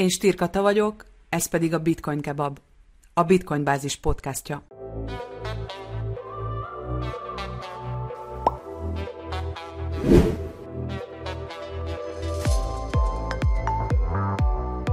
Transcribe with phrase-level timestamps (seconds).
[0.00, 2.58] Én Stirkata vagyok, ez pedig a Bitcoin Kebab,
[3.14, 4.66] a Bitcoin Bázis podcastja.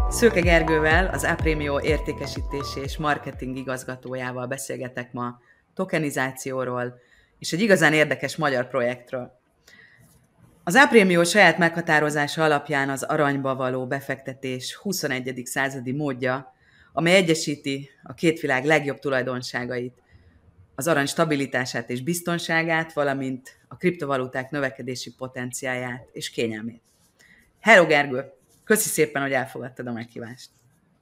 [0.09, 5.39] Szőke Gergővel, az Aprémió értékesítési és marketing igazgatójával beszélgetek ma
[5.73, 6.99] tokenizációról
[7.39, 9.36] és egy igazán érdekes magyar projektről.
[10.67, 15.41] Az Aprémió saját meghatározása alapján az aranyba való befektetés 21.
[15.45, 16.53] századi módja,
[16.93, 19.93] amely egyesíti a két világ legjobb tulajdonságait,
[20.75, 26.81] az arany stabilitását és biztonságát, valamint a kriptovaluták növekedési potenciáját és kényelmét.
[27.59, 28.23] Hello Gergő!
[28.63, 30.49] Köszi szépen, hogy elfogadtad a meghívást.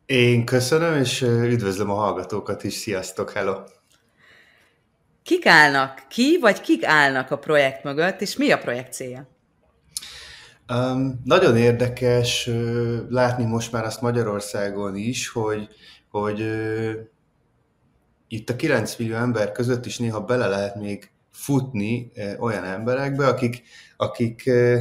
[0.05, 2.73] Én köszönöm, és üdvözlöm a hallgatókat is.
[2.73, 3.63] Sziasztok, hello!
[5.23, 9.33] Kik állnak, ki vagy kik állnak a projekt mögött, és mi a projekt célja?
[10.73, 15.69] Um, nagyon érdekes uh, látni most már azt Magyarországon is, hogy,
[16.09, 16.91] hogy uh,
[18.27, 23.27] itt a 9 millió ember között is néha bele lehet még futni uh, olyan emberekbe,
[23.27, 23.63] akik,
[23.97, 24.79] akik uh,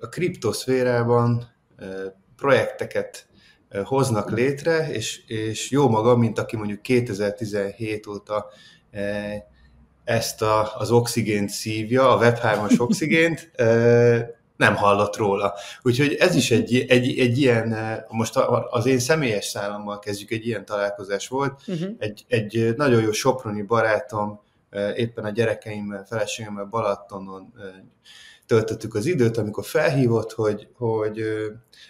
[0.00, 1.88] a kriptoszférában uh,
[2.36, 3.26] projekteket
[3.70, 8.46] uh, hoznak létre, és, és jó maga, mint aki mondjuk 2017 óta
[8.92, 9.34] uh,
[10.04, 13.50] ezt a, az oxigént szívja, a Web3-as oxigént,
[14.56, 15.54] nem hallott róla.
[15.82, 17.76] Úgyhogy ez is egy, egy, egy ilyen,
[18.08, 18.36] most
[18.70, 21.62] az én személyes szállammal kezdjük, egy ilyen találkozás volt.
[21.66, 21.90] Uh-huh.
[21.98, 24.40] Egy, egy nagyon jó soproni barátom,
[24.94, 27.52] éppen a gyerekeimmel, feleségemmel Balatonon
[28.46, 31.24] töltöttük az időt, amikor felhívott, hogy, hogy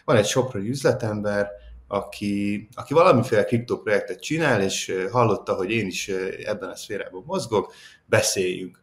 [0.05, 1.49] van egy soproni üzletember,
[1.89, 6.09] aki, aki valamiféle kriptoprojektet csinál, és hallotta, hogy én is
[6.45, 7.73] ebben a szférában mozgok,
[8.07, 8.83] beszéljünk.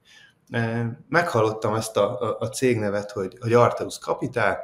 [1.09, 4.57] Meghallottam ezt a, a, a cégnevet, hogy, hogy Arteus Capital,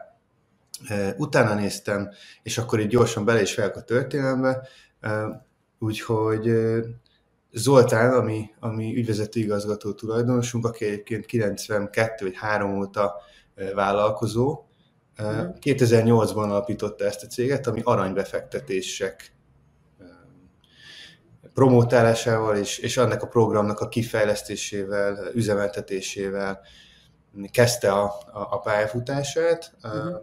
[1.18, 2.10] utána néztem,
[2.44, 4.68] és akkor így gyorsan bele is felk a történelembe,
[5.80, 6.52] úgyhogy
[7.52, 13.22] Zoltán, ami, ami ügyvezető igazgató tulajdonosunk, aki egyébként 92 vagy 3 óta
[13.76, 14.66] vállalkozó,
[15.18, 16.52] 2008-ban mhm.
[16.52, 19.37] alapította ezt a céget, ami aranybefektetések
[21.54, 26.62] promotálásával és, és annak a programnak a kifejlesztésével, üzemeltetésével
[27.52, 30.22] kezdte a, a, a pályafutását, uh-huh.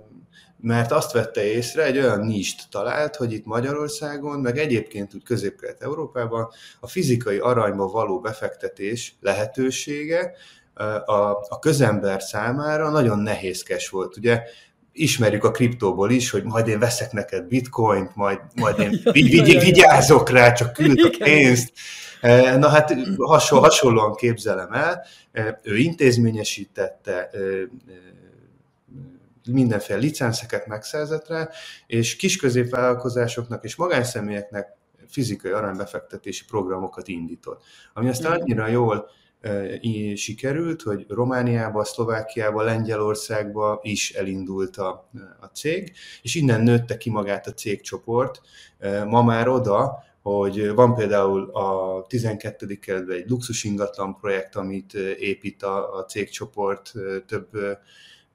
[0.60, 6.48] mert azt vette észre, egy olyan nist talált, hogy itt Magyarországon, meg egyébként úgy közép-kelet-európában
[6.80, 10.32] a fizikai aranyba való befektetés lehetősége
[11.04, 14.16] a, a közember számára nagyon nehézkes volt.
[14.16, 14.42] Ugye
[14.94, 19.58] ismerjük a kriptóból is, hogy majd én veszek neked bitcoint, majd, majd én vigy, vigy,
[19.58, 21.72] vigyázok rá, csak küld a pénzt.
[22.20, 27.38] E, na hát hasonl, hasonlóan képzelem el, e, ő intézményesítette, e,
[29.50, 31.48] mindenféle licenszeket megszerzett rá,
[31.86, 34.76] és kisközépvállalkozásoknak és magánszemélyeknek
[35.08, 37.62] fizikai aranybefektetési programokat indított.
[37.92, 39.10] Ami aztán annyira jól
[40.14, 45.10] sikerült, hogy Romániába, Szlovákiába, Lengyelországba is elindult a,
[45.40, 48.40] a cég, és innen nőtte ki magát a cégcsoport.
[49.06, 52.66] Ma már oda, hogy van például a 12.
[52.66, 56.92] kerületben egy luxus ingatlan projekt, amit épít a, a cégcsoport,
[57.26, 57.48] több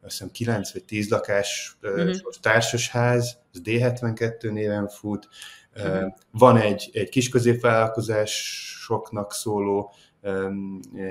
[0.01, 2.15] azt hiszem 9 vagy 10 lakás uh-huh.
[2.41, 5.27] társasház, ez D72 néven fut.
[5.75, 6.13] Uh-huh.
[6.31, 9.93] Van egy, egy kis középvállalkozásoknak szóló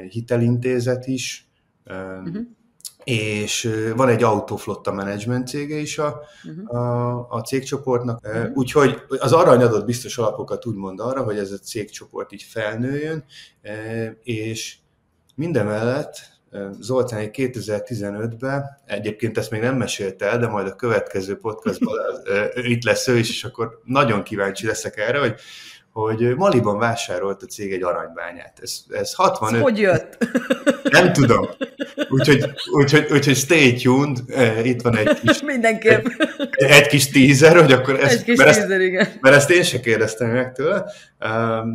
[0.09, 1.49] hitelintézet is,
[1.87, 2.37] uh-huh.
[3.05, 6.75] és van egy autóflotta menedzsment cége is a, uh-huh.
[6.75, 8.51] a, a cégcsoportnak, uh-huh.
[8.55, 13.25] úgyhogy az arany adott biztos alapokat úgymond arra, hogy ez a cégcsoport így felnőjön,
[14.23, 14.77] és
[15.35, 16.39] mindemellett
[16.81, 21.95] Zoltán 2015-ben, egyébként ezt még nem mesélte el, de majd a következő podcastban
[22.55, 25.35] itt lesz ő is, és akkor nagyon kíváncsi leszek erre, hogy
[26.03, 28.59] hogy Maliban vásárolt a cég egy aranybányát.
[28.62, 29.54] Ez, ez 65...
[29.54, 30.26] Ez hogy jött?
[30.91, 31.48] Nem tudom.
[32.09, 36.06] Úgyhogy, úgyhogy, úgyhogy stay tuned, eh, itt van egy kis, Mindenképp.
[36.50, 39.09] Egy, egy kis teaser, hogy akkor ezt, egy kis mert, teaser, ezt, igen.
[39.20, 40.84] mert ezt én se kérdeztem meg tőle,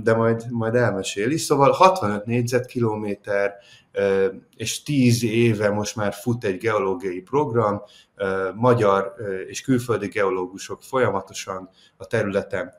[0.03, 1.37] de majd, majd elmeséli.
[1.37, 3.53] Szóval 65 négyzetkilométer,
[3.91, 4.25] eh,
[4.57, 7.81] és 10 éve most már fut egy geológiai program,
[8.15, 9.13] eh, magyar
[9.47, 12.73] és külföldi geológusok folyamatosan a területen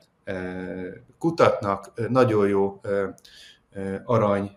[1.17, 2.81] kutatnak, nagyon jó
[4.03, 4.51] arany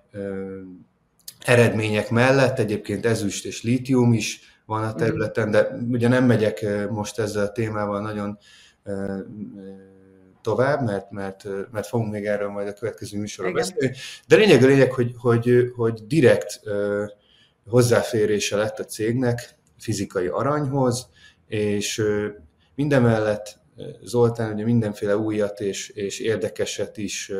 [1.44, 7.18] eredmények mellett, egyébként ezüst és lítium is van a területen, de ugye nem megyek most
[7.18, 8.38] ezzel a témával nagyon
[10.42, 13.96] tovább, mert, mert, mert fogunk még erről majd a következő műsorban beszélni.
[14.26, 16.60] De lényeg a lényeg, hogy, hogy, hogy direkt
[17.68, 21.08] hozzáférése lett a cégnek fizikai aranyhoz,
[21.46, 22.02] és
[22.74, 23.58] mindemellett
[24.02, 27.32] Zoltán ugye mindenféle újat és, és érdekeset is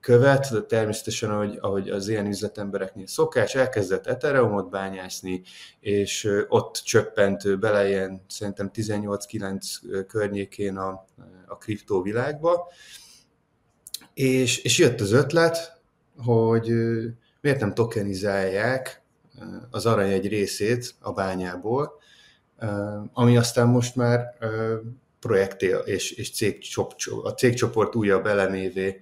[0.00, 5.42] követ, de természetesen, ahogy, ahogy az ilyen üzletembereknél szokás, elkezdett Ethereumot bányászni,
[5.80, 11.04] és ott csöppent bele ilyen szerintem 18-9 környékén a,
[11.46, 12.72] a kriptóvilágba,
[14.14, 15.80] és, és jött az ötlet,
[16.16, 16.68] hogy
[17.40, 19.02] miért nem tokenizálják
[19.70, 22.00] az arany egy részét a bányából,
[23.12, 24.34] ami aztán most már
[25.20, 26.58] projekté és, és cég,
[27.22, 29.00] a cégcsoport újabb elemévé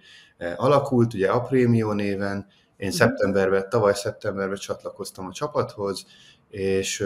[0.56, 2.46] alakult, ugye Aprémió néven,
[2.76, 2.92] én uh-huh.
[2.92, 6.06] szeptemberben, tavaly szeptemberben csatlakoztam a csapathoz,
[6.50, 7.04] és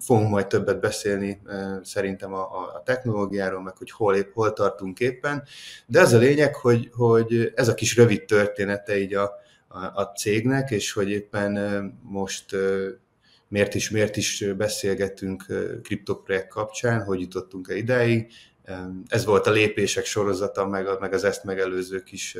[0.00, 1.42] fogunk majd többet beszélni
[1.82, 2.40] szerintem a,
[2.74, 5.42] a technológiáról, meg hogy hol, épp, hol tartunk éppen,
[5.86, 9.32] de ez a lényeg, hogy, hogy ez a kis rövid története így a,
[9.68, 11.52] a, a cégnek, és hogy éppen
[12.02, 12.56] most
[13.50, 15.44] miért is, miért is beszélgettünk
[15.82, 18.32] kriptoprojekt kapcsán, hogy jutottunk el idáig.
[19.06, 22.36] Ez volt a lépések sorozata, meg, meg az ezt megelőző kis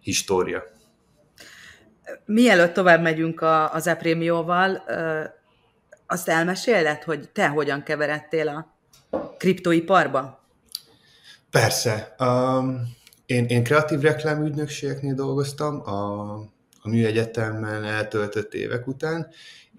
[0.00, 0.62] história.
[2.24, 4.84] Mielőtt tovább megyünk a, az Eprémióval,
[6.06, 8.76] azt elmeséled, hogy te hogyan keveredtél a
[9.38, 10.44] kriptoiparba?
[11.50, 12.14] Persze.
[12.18, 12.96] Um,
[13.26, 16.34] én, én kreatív reklámügynökségeknél dolgoztam a,
[16.86, 19.28] a műegyetemen eltöltött évek után.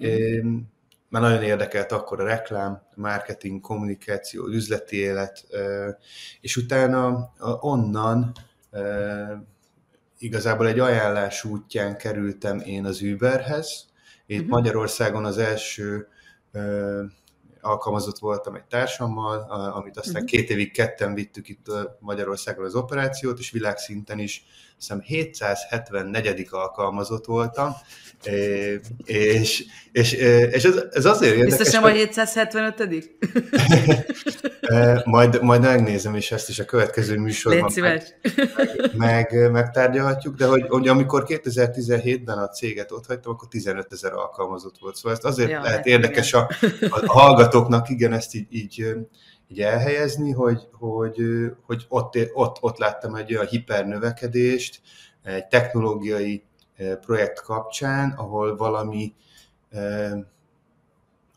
[0.06, 0.58] Mm.
[1.10, 5.48] Már nagyon érdekelt akkor a reklám, marketing, kommunikáció, üzleti élet,
[6.42, 8.32] és utána onnan
[10.20, 13.86] igazából egy ajánlás útján kerültem én az Uberhez.
[14.26, 14.52] Itt uh-huh.
[14.52, 16.08] Magyarországon az első
[17.62, 19.40] alkalmazott voltam egy társammal,
[19.72, 20.30] amit aztán uh-huh.
[20.30, 21.66] két évig ketten vittük itt
[22.00, 24.46] Magyarországon az operációt, és világszinten is
[24.78, 26.48] hiszem 774.
[26.50, 27.72] alkalmazott voltam,
[29.06, 30.12] és, és,
[30.52, 31.58] és ez, ez azért érdekes.
[31.58, 32.80] Biztosan vagy 775
[35.04, 38.04] majd, majd megnézem, és ezt is a következő műsorban meg,
[38.98, 44.76] meg, megtárgyalhatjuk, de hogy, hogy amikor 2017-ben a céget ott hagytam, akkor 15 ezer alkalmazott
[44.80, 44.96] volt.
[44.96, 46.50] Szóval ezt azért ja, lehet hát érdekes a,
[46.90, 48.96] a hallgatóknak, igen, ezt így, így
[49.48, 51.16] így elhelyezni, hogy, hogy,
[51.66, 54.82] hogy ott, ott, ott láttam egy olyan hipernövekedést,
[55.24, 56.44] egy technológiai
[57.02, 59.14] projekt kapcsán, ahol valami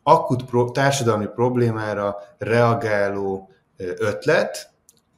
[0.02, 4.70] akut pro, társadalmi problémára reagáló ötlet,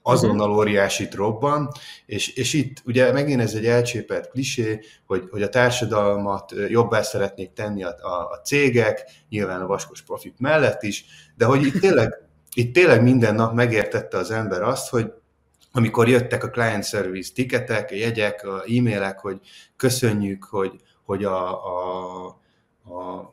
[0.03, 0.57] azonnal mhm.
[0.57, 1.71] óriásit robban,
[2.07, 7.53] és, és itt ugye megint ez egy elcsépelt klisé, hogy, hogy a társadalmat jobbá szeretnék
[7.53, 11.05] tenni a, a, a cégek, nyilván a vaskos profit mellett is,
[11.37, 12.15] de hogy itt tényleg,
[12.55, 15.13] itt tényleg minden nap megértette az ember azt, hogy
[15.73, 19.41] amikor jöttek a client service tiketek, a jegyek, a e-mailek, hogy
[19.77, 20.73] köszönjük, hogy,
[21.05, 22.27] hogy a, a,
[22.85, 23.33] a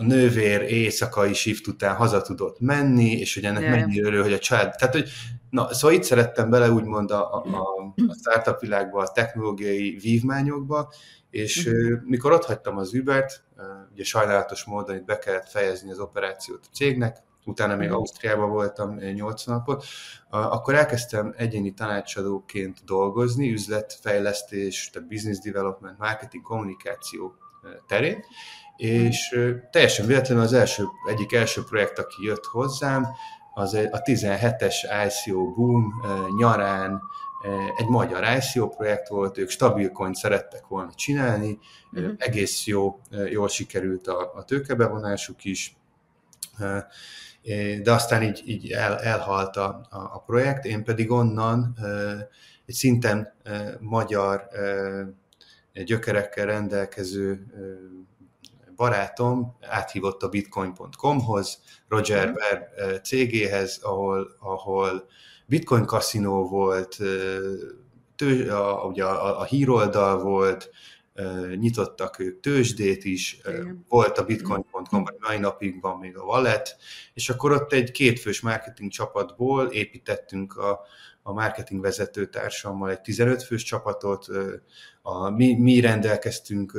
[0.00, 3.74] a nővér éjszakai shift után haza tudott menni, és hogy ennek yeah.
[3.74, 4.76] mennyi örül, hogy a család...
[4.76, 5.08] Tehát, hogy
[5.50, 7.42] na, szóval itt szerettem bele úgymond a, a,
[8.08, 10.92] a startup világba, a technológiai vívmányokba,
[11.30, 13.44] és uh, mikor ott hagytam az Ubert,
[13.92, 18.96] ugye sajnálatos módon itt be kellett fejezni az operációt a cégnek, utána még Ausztriában voltam
[18.96, 19.84] 8 napot,
[20.30, 27.34] akkor elkezdtem egyéni tanácsadóként dolgozni, üzletfejlesztés, tehát business development, marketing, kommunikáció
[27.86, 28.24] terén,
[28.76, 29.38] és
[29.70, 33.06] teljesen véletlenül az első, egyik első projekt, aki jött hozzám,
[33.54, 34.74] az a 17-es
[35.06, 35.92] ICO Boom
[36.38, 37.00] nyarán
[37.76, 41.58] egy magyar ICO projekt volt, ők stabil coin szerettek volna csinálni,
[41.92, 42.12] uh-huh.
[42.18, 45.76] egész jó, jól sikerült a, a tőkebevonásuk is,
[47.82, 51.78] de aztán így, így el, elhalt a, a projekt, én pedig onnan
[52.66, 53.32] egy szinten
[53.80, 54.48] magyar
[55.84, 57.46] gyökerekkel rendelkező
[58.80, 62.32] barátom áthívott a bitcoin.com-hoz, Roger mm.
[62.32, 65.08] Ver cégéhez, ahol, ahol
[65.46, 66.96] bitcoin kaszinó volt,
[68.16, 70.70] tő, a, ugye a, a híroldal volt,
[71.56, 73.84] nyitottak ők tőzsdét is, Igen.
[73.88, 76.76] volt a bitcoin.com, vagy mai napig van még a wallet,
[77.14, 80.80] és akkor ott egy kétfős marketing csapatból építettünk a,
[81.22, 84.26] a marketing vezető társammal egy 15 fős csapatot,
[85.02, 86.72] a, mi, mi rendelkeztünk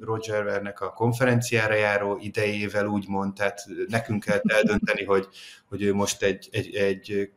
[0.00, 5.28] Roger Vernek a konferenciára járó idejével, úgymond, tehát nekünk kell eldönteni, hogy,
[5.68, 7.30] hogy ő most egy, egy, egy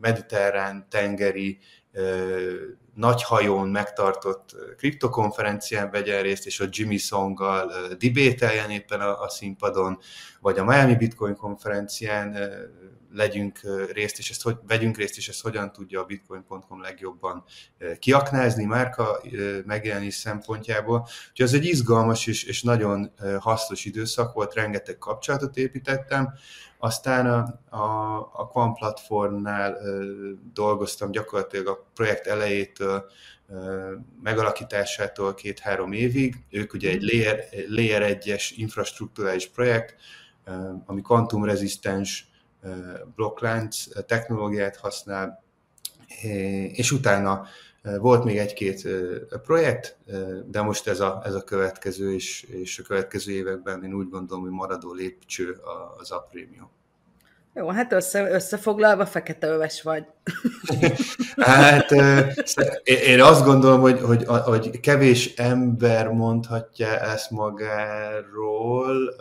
[0.00, 1.58] mediterrán tengeri
[2.94, 9.98] nagy hajón megtartott kriptokonferencián vegyen részt, és a Jimmy Songgal dibételjen éppen a, a színpadon,
[10.40, 12.36] vagy a Miami Bitcoin konferencián
[13.14, 13.60] legyünk
[13.92, 17.44] részt, és ezt hogy, vegyünk részt, és ezt hogyan tudja a bitcoin.com legjobban
[17.98, 19.20] kiaknázni márka
[19.66, 20.98] megjelenés szempontjából.
[21.30, 26.34] Úgyhogy ez egy izgalmas és, és nagyon hasznos időszak volt, rengeteg kapcsolatot építettem,
[26.84, 29.78] Aztán a, a, a Quant platformnál
[30.52, 33.04] dolgoztam gyakorlatilag a projekt elejétől
[34.22, 36.44] megalakításától két-három évig.
[36.50, 39.94] Ők ugye egy layer, layer 1-es infrastruktúrális projekt,
[40.86, 42.28] ami kvantumrezisztens
[43.14, 45.44] blokklánc technológiát használ,
[46.72, 47.46] és utána
[47.98, 48.88] volt még egy-két
[49.42, 49.96] projekt,
[50.46, 54.42] de most ez a, ez a következő, és, és a következő években én úgy gondolom,
[54.42, 55.56] hogy maradó lépcső
[55.98, 56.70] az Aprémium.
[57.56, 60.04] Jó, hát össze, összefoglalva fekete öves vagy.
[61.36, 61.90] hát
[62.84, 69.14] én azt gondolom, hogy, hogy, hogy kevés ember mondhatja ezt magáról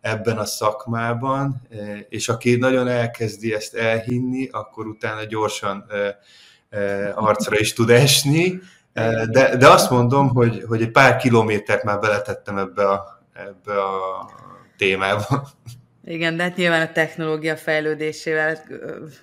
[0.00, 1.62] ebben a szakmában,
[2.08, 5.84] és aki nagyon elkezdi ezt elhinni, akkor utána gyorsan
[7.14, 8.60] arcra is tud esni.
[9.30, 14.30] De, de azt mondom, hogy, hogy egy pár kilométert már beletettem ebbe a, ebbe a
[14.76, 15.48] témába.
[16.04, 18.64] Igen, de hát nyilván a technológia fejlődésével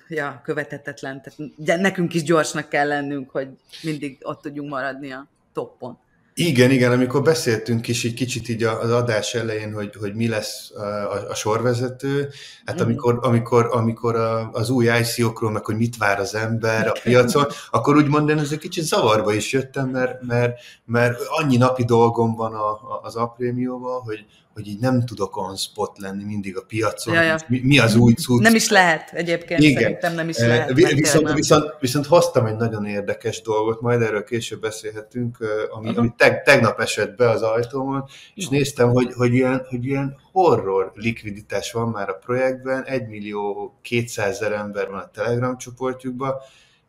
[0.08, 1.22] ja, követetetlen.
[1.64, 3.48] Tehát nekünk is gyorsnak kell lennünk, hogy
[3.82, 5.98] mindig ott tudjunk maradni a toppon.
[6.40, 10.70] Igen, igen, amikor beszéltünk is egy kicsit így az adás elején, hogy, hogy mi lesz
[10.70, 12.28] a, a sorvezető,
[12.64, 12.84] hát mm.
[12.84, 14.16] amikor, amikor, amikor
[14.52, 18.52] az új ICO-król, meg hogy mit vár az ember a piacon, akkor úgymond én ez
[18.52, 23.16] egy kicsit zavarba is jöttem, mert, mert, mert annyi napi dolgom van a, a, az
[23.16, 24.24] aprémióval, hogy,
[24.58, 27.38] hogy így nem tudok on spot lenni mindig a piacon, ja, ja.
[27.48, 28.42] Mi, mi az új cucc.
[28.42, 29.82] Nem is lehet egyébként, Igen.
[29.82, 30.72] szerintem nem is lehet.
[30.72, 35.38] Viszont, viszont, viszont hoztam egy nagyon érdekes dolgot, majd erről később beszélhetünk,
[35.70, 38.58] ami, ami teg, tegnap esett be az ajtómon, és uh-huh.
[38.58, 44.28] néztem, hogy, hogy, ilyen, hogy ilyen horror likviditás van már a projektben, 1 millió 200
[44.28, 46.34] ezer ember van a Telegram csoportjukban,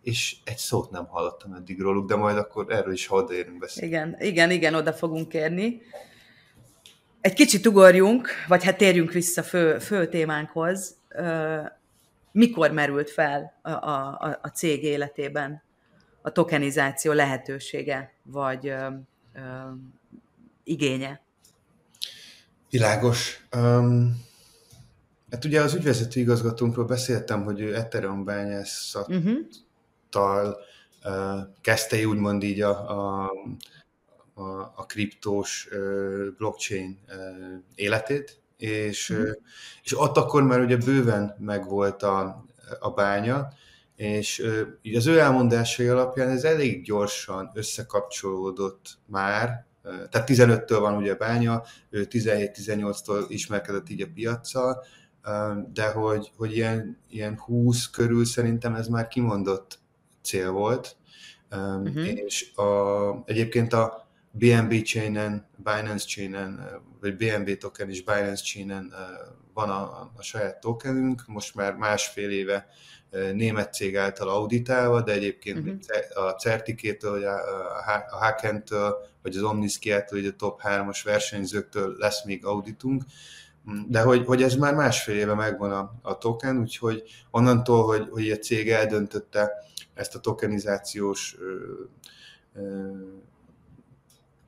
[0.03, 3.89] és egy szót nem hallottam eddig róluk, de majd akkor erről is odaérünk beszélni.
[3.89, 5.81] Igen, igen, igen, oda fogunk érni.
[7.21, 10.97] Egy kicsit ugorjunk, vagy hát térjünk vissza fő, fő témánkhoz.
[12.31, 15.63] Mikor merült fel a, a, a cég életében
[16.21, 18.87] a tokenizáció lehetősége, vagy ö,
[19.33, 19.39] ö,
[20.63, 21.21] igénye?
[22.69, 23.47] Világos.
[23.55, 24.25] Um,
[25.31, 29.07] hát ugye az ügyvezető igazgatónkról beszéltem, hogy ő Ethereum bányászattal
[30.13, 30.53] uh-huh.
[31.03, 32.69] uh, kezdte úgymond így a,
[33.25, 33.31] a
[34.39, 35.67] a, a kriptós
[36.37, 36.99] blockchain
[37.75, 39.29] életét, és, mm.
[39.83, 42.45] és ott akkor már ugye bőven megvolt a,
[42.79, 43.49] a bánya,
[43.95, 44.43] és
[44.81, 49.67] így az ő elmondásai alapján ez elég gyorsan összekapcsolódott már,
[50.09, 54.83] tehát 15-től van ugye bánya, ő 17-18-tól ismerkedett így a piaccal,
[55.73, 59.79] de hogy, hogy ilyen, ilyen 20 körül szerintem ez már kimondott
[60.21, 60.95] cél volt,
[61.51, 62.07] uh-huh.
[62.07, 62.63] és a,
[63.25, 68.93] egyébként a, BNB chainen, Binance chainen, vagy BNB token és Binance chainen
[69.53, 72.67] van a, a saját tokenünk, most már másfél éve
[73.33, 76.27] német cég által auditálva, de egyébként uh-huh.
[76.27, 77.25] a Certikétől,
[78.09, 83.03] a Hakentől, vagy az Omniskiától, a top 3-as versenyzőktől lesz még auditunk,
[83.87, 88.31] de hogy, hogy ez már másfél éve megvan a, a token, úgyhogy onnantól, hogy, hogy
[88.31, 89.51] a cég eldöntötte
[89.93, 91.55] ezt a tokenizációs ö,
[92.53, 92.91] ö,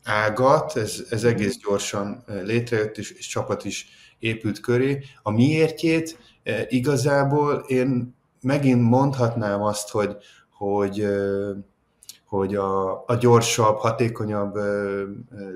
[0.04, 3.88] ágat, ez, ez egész gyorsan létrejött, és, és csapat is
[4.20, 5.04] épült köré.
[5.22, 6.18] A miértjét
[6.68, 10.16] igazából én megint mondhatnám azt, hogy,
[10.50, 11.06] hogy,
[12.26, 14.56] hogy a, a gyorsabb, hatékonyabb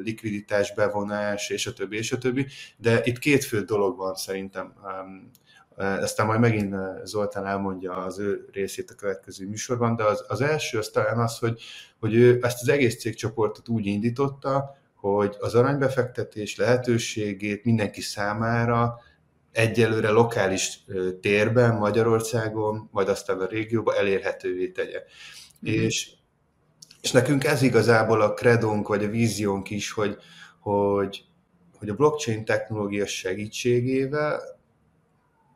[0.04, 2.48] likviditás bevonás, és a többi, és a többi,
[2.78, 4.74] de itt két fő dolog van szerintem.
[5.76, 10.78] Aztán majd megint Zoltán elmondja az ő részét a következő műsorban, de az, az első
[10.78, 11.62] az talán az, hogy,
[12.00, 19.00] hogy ő ezt az egész cégcsoportot úgy indította, hogy az aranybefektetés lehetőségét mindenki számára
[19.52, 20.80] egyelőre lokális
[21.22, 25.00] térben, Magyarországon, majd aztán a régióban elérhetővé tegye.
[25.00, 25.82] Mm-hmm.
[25.82, 26.12] És,
[27.02, 30.18] és nekünk ez igazából a kredónk, vagy a víziónk is, hogy,
[30.60, 31.26] hogy,
[31.78, 34.55] hogy a blockchain technológia segítségével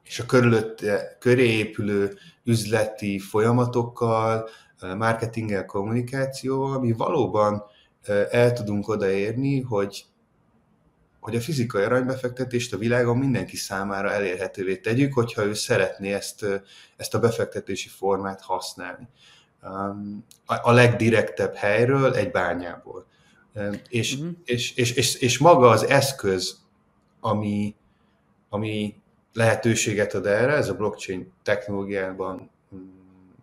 [0.09, 4.49] és a körülötte, köré épülő üzleti folyamatokkal,
[4.97, 7.63] marketinggel, kommunikációval, mi valóban
[8.29, 10.05] el tudunk odaérni, hogy,
[11.19, 16.45] hogy a fizikai aranybefektetést a világon mindenki számára elérhetővé tegyük, hogyha ő szeretné ezt,
[16.97, 19.07] ezt a befektetési formát használni.
[20.45, 23.05] A legdirektebb helyről, egy bányából.
[23.89, 24.29] És, uh-huh.
[24.43, 26.57] és, és, és, és maga az eszköz,
[27.19, 27.75] ami,
[28.49, 28.95] ami
[29.39, 32.79] lehetőséget ad erre, ez a blockchain technológiában mm,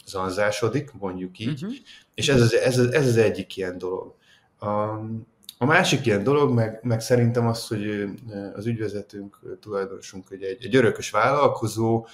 [0.06, 1.78] zanzásodik, mondjuk így, uh-huh.
[2.14, 4.14] és ez az, ez, az, ez az egyik ilyen dolog.
[4.58, 4.66] A,
[5.58, 8.04] A másik ilyen dolog, meg, meg szerintem az, hogy
[8.54, 12.06] az ügyvezetőnk, tulajdonosunk, hogy egy, egy örökös vállalkozó,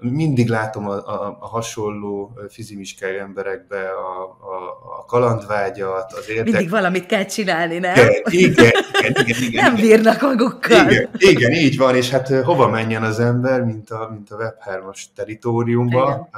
[0.00, 6.44] mindig látom a, a, a hasonló fizimiskály emberekbe a, a, a kalandvágyat, az érdek.
[6.44, 7.94] Mindig valamit kell csinálni, nem?
[8.24, 10.90] Igen, igen, igen, igen, igen Nem bírnak magukkal.
[10.90, 15.02] Igen, igen, így van, és hát hova menjen az ember, mint a, mint a Web3-as
[15.14, 16.28] teritoriumba,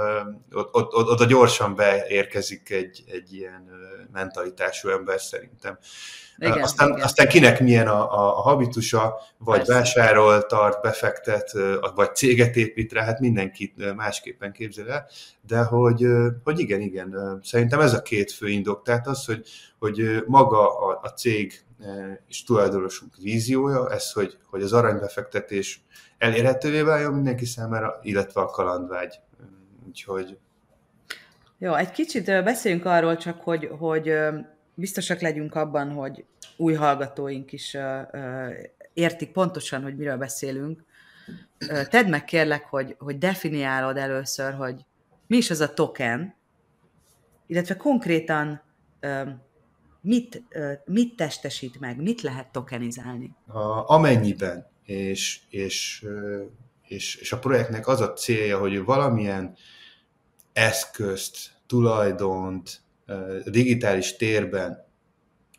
[0.52, 3.68] ott, ott, ott, oda gyorsan beérkezik egy, egy ilyen
[4.12, 5.78] mentalitású ember szerintem.
[6.40, 7.00] Igen, aztán, igen.
[7.00, 9.72] aztán kinek milyen a, a, a habitusa, vagy Persze.
[9.72, 11.52] vásárol, tart, befektet,
[11.94, 15.06] vagy céget épít rá, hát mindenkit másképpen képzel el,
[15.46, 16.06] de hogy,
[16.44, 21.00] hogy igen, igen, szerintem ez a két fő indok, tehát az, hogy, hogy maga a,
[21.02, 21.64] a cég
[22.28, 25.84] és tulajdonosunk víziója, ez, hogy, hogy az aranybefektetés
[26.18, 29.20] elérhetővé váljon mindenki számára, illetve a kalandvágy.
[29.86, 30.38] Úgyhogy...
[31.58, 34.12] Jó, egy kicsit beszéljünk arról csak, hogy, hogy
[34.74, 36.24] biztosak legyünk abban, hogy
[36.60, 37.76] új hallgatóink is
[38.92, 40.84] értik pontosan, hogy miről beszélünk.
[41.90, 44.84] Tedd meg kérlek, hogy, hogy definiálod először, hogy
[45.26, 46.34] mi is az a token,
[47.46, 48.62] illetve konkrétan
[50.00, 50.42] mit,
[50.84, 53.34] mit testesít meg, mit lehet tokenizálni?
[53.46, 56.06] A, amennyiben, és, és,
[56.82, 59.56] és, és a projektnek az a célja, hogy valamilyen
[60.52, 62.80] eszközt, tulajdont,
[63.44, 64.89] digitális térben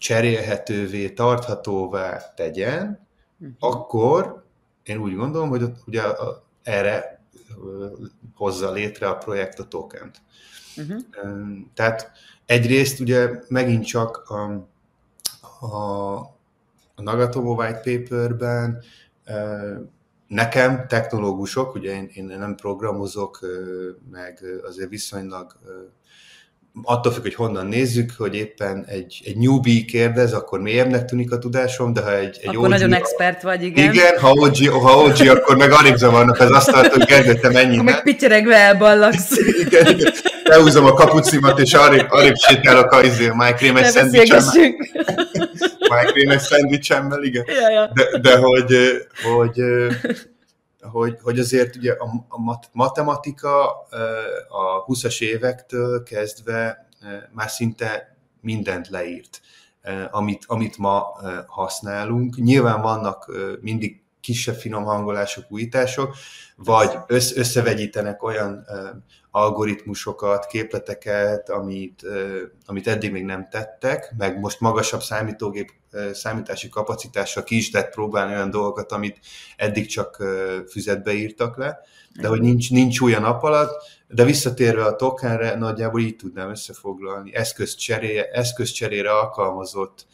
[0.02, 3.08] cserélhetővé, tarthatóvá tegyen,
[3.40, 3.56] uh-huh.
[3.60, 4.44] akkor
[4.84, 6.02] én úgy gondolom, hogy ugye
[6.64, 7.26] erre
[8.36, 10.22] hozza létre a projekt a tokent.
[10.78, 11.02] Uh-huh.
[11.74, 12.12] Tehát
[12.46, 14.68] egyrészt ugye megint csak a,
[15.66, 16.16] a,
[16.96, 18.84] a Nagatomo white paperben
[20.28, 23.40] nekem technológusok, ugye én, én nem programozok,
[24.12, 25.56] meg azért viszonylag
[26.84, 31.38] attól függ, hogy honnan nézzük, hogy éppen egy, egy newbie kérdez, akkor mélyebbnek tűnik a
[31.38, 33.94] tudásom, de ha egy, egy Akkor OG, nagyon expert vagy, igen.
[33.94, 37.74] Igen, ha OG, ha OG akkor meg alig zavarnak az asztalt, hogy Gergő, te mennyi.
[37.74, 39.38] Akkor meg pityeregve elballagsz.
[39.66, 40.14] igen, igen.
[40.44, 44.76] Lehúzom a kapucimat, és arrébb, arrébb sétálok a, izé, májkrémes szendvicsemmel.
[45.90, 47.46] májkrémes szendvicsemmel, igen.
[47.48, 47.92] Ja, ja.
[47.94, 48.76] De, de hogy,
[49.34, 49.62] hogy
[50.82, 53.82] hogy, hogy azért ugye a, a matematika
[54.50, 56.88] a 20-as évektől kezdve
[57.32, 59.42] már szinte mindent leírt,
[60.12, 61.06] amit, amit ma
[61.48, 62.36] használunk.
[62.36, 66.16] Nyilván vannak mindig kisebb finom hangolások, újítások,
[66.56, 66.98] vagy
[67.36, 68.66] összevegyítenek olyan
[69.32, 72.06] algoritmusokat, képleteket, amit,
[72.66, 75.72] amit eddig még nem tettek, meg most magasabb számítógép
[76.14, 79.20] számítási kapacitással ki is lehet próbálni olyan dolgokat, amit
[79.58, 80.24] eddig csak
[80.70, 81.80] füzetbe írtak le,
[82.20, 86.50] de hogy nincs, nincs új a nap alatt, de visszatérve a tokenre, nagyjából így tudnám
[86.50, 87.36] összefoglalni.
[87.36, 90.08] Eszközcserére, eszközcserére alkalmazott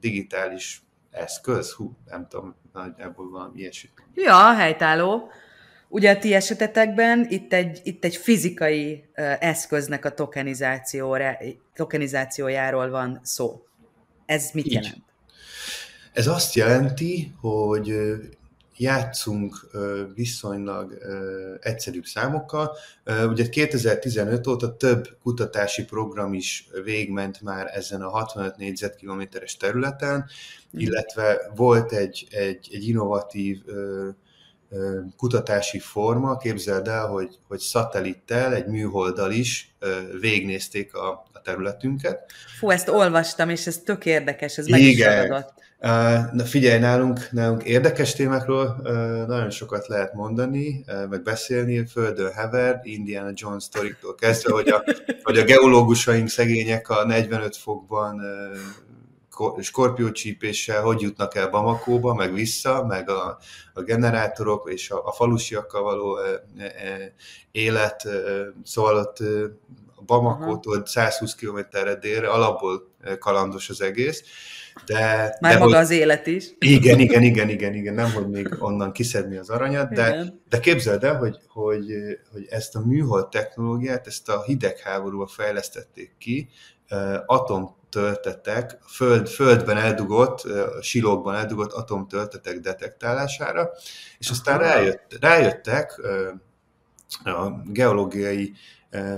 [0.00, 3.88] digitális eszköz, hú, nem tudom, nagyjából valami ilyesmi.
[4.14, 5.30] Ja, helytálló.
[5.88, 9.04] Ugye a ti esetetekben itt egy, itt egy fizikai
[9.38, 10.14] eszköznek a
[11.74, 13.64] tokenizációjáról van szó.
[14.26, 14.72] Ez mit Így.
[14.72, 15.02] jelent?
[16.12, 17.94] Ez azt jelenti, hogy
[18.80, 19.70] játszunk
[20.14, 20.98] viszonylag
[21.60, 22.76] egyszerűbb számokkal.
[23.28, 30.16] Ugye 2015 óta több kutatási program is végment már ezen a 65 négyzetkilométeres területen,
[30.70, 30.82] mhm.
[30.82, 33.62] illetve volt egy, egy, egy innovatív
[35.16, 39.74] kutatási forma, képzeld el, hogy, hogy szatellittel, egy műholddal is
[40.20, 42.32] végnézték a, a területünket.
[42.58, 45.12] Fú, ezt olvastam, és ez tök érdekes, ez meg Igen.
[45.12, 45.52] is ragadott.
[46.32, 48.80] Na figyelj, nálunk, nálunk érdekes témákról
[49.26, 54.84] nagyon sokat lehet mondani, meg beszélni, Földön hever, Indiana Jones sztoriktól kezdve, hogy a,
[55.22, 58.20] hogy a geológusaink szegények a 45 fokban
[59.60, 63.38] skorpiócsípéssel hogy jutnak el Bamakóba, meg vissza, meg a,
[63.74, 67.12] a generátorok és a, a falusiakkal való e, e,
[67.52, 68.20] élet, e,
[68.64, 69.18] szóval ott
[70.06, 74.22] Bamakótól 120 kilométerre délre, alapból kalandos az egész.
[74.86, 76.48] De, Már de maga hogy, az élet is.
[76.58, 81.04] Igen, igen, igen, igen, igen, nem, hogy még onnan kiszedni az aranyat, de, de képzeld
[81.04, 81.92] el, hogy, hogy,
[82.32, 86.48] hogy ezt a műhold technológiát, ezt a hidegháborúba fejlesztették ki,
[87.26, 90.42] atom töltetek, föld, földben eldugott,
[90.80, 93.70] silókban eldugott atomtöltetek detektálására,
[94.18, 96.00] és aztán rájött, rájöttek
[97.24, 98.52] a geológiai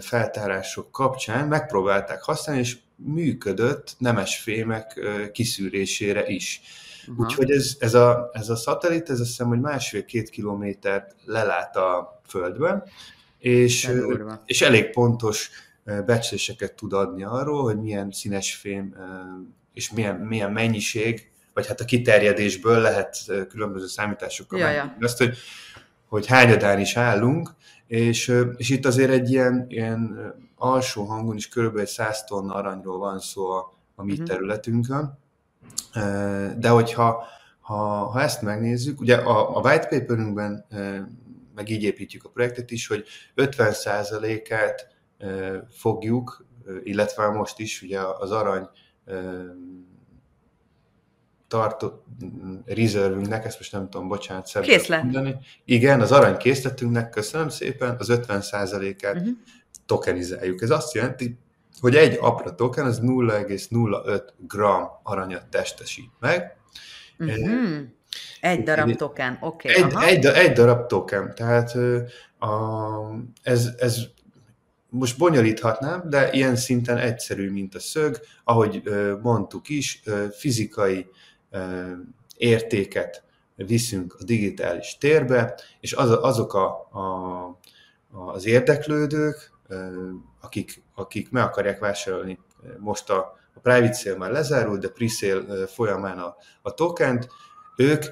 [0.00, 5.00] feltárások kapcsán, megpróbálták használni, és működött nemes fémek
[5.32, 6.60] kiszűrésére is.
[7.00, 7.24] Uh-huh.
[7.24, 12.20] Úgyhogy ez, ez, a, ez a szatellit, ez azt hiszem, hogy másfél-két kilométert lelát a
[12.26, 12.84] Földben,
[13.38, 13.90] és,
[14.44, 15.50] és elég pontos
[16.06, 18.94] becsléseket tud adni arról, hogy milyen színes fém
[19.72, 23.16] és milyen, milyen mennyiség, vagy hát a kiterjedésből lehet
[23.48, 24.96] különböző számításokkal ja, ja.
[25.00, 25.36] azt, hogy,
[26.06, 27.50] hogy hányadán is állunk,
[27.86, 31.84] és, és itt azért egy ilyen, ilyen alsó hangon is kb.
[31.84, 34.26] 100 tonna aranyról van szó a, a mi uh-huh.
[34.26, 35.18] területünkön,
[36.56, 37.24] de hogyha
[37.60, 40.66] ha, ha ezt megnézzük, ugye a, a white paperünkben
[41.54, 43.04] meg így építjük a projektet is, hogy
[43.36, 44.86] 50%-át
[45.70, 46.46] fogjuk,
[46.82, 48.68] illetve most is ugye az arany
[51.48, 52.04] tartott
[52.64, 55.36] reservünknek, ezt most nem tudom, bocsánat, szebben mondani.
[55.64, 59.36] Igen, az arany készletünknek, köszönöm szépen, az 50%-át uh-huh.
[59.92, 60.62] Tokenizáljuk.
[60.62, 61.38] Ez azt jelenti,
[61.80, 66.56] hogy egy apra token az 0,05 gram aranyat testesít meg.
[67.18, 67.80] Uh-huh.
[68.40, 69.82] Egy darab token, oké.
[69.82, 71.74] Okay, egy, egy, egy darab token, tehát
[72.38, 72.48] a,
[73.42, 73.98] ez, ez
[74.88, 78.82] most bonyolíthatnám, de ilyen szinten egyszerű, mint a szög, ahogy
[79.22, 80.02] mondtuk is,
[80.38, 81.06] fizikai
[82.36, 83.22] értéket
[83.56, 87.58] viszünk a digitális térbe, és az, azok a, a,
[88.32, 89.51] az érdeklődők,
[90.40, 92.38] akik, akik meg akarják vásárolni
[92.78, 93.16] most a,
[93.54, 97.28] a private sale már lezárult, de pre-sale folyamán a, a tokent,
[97.76, 98.04] ők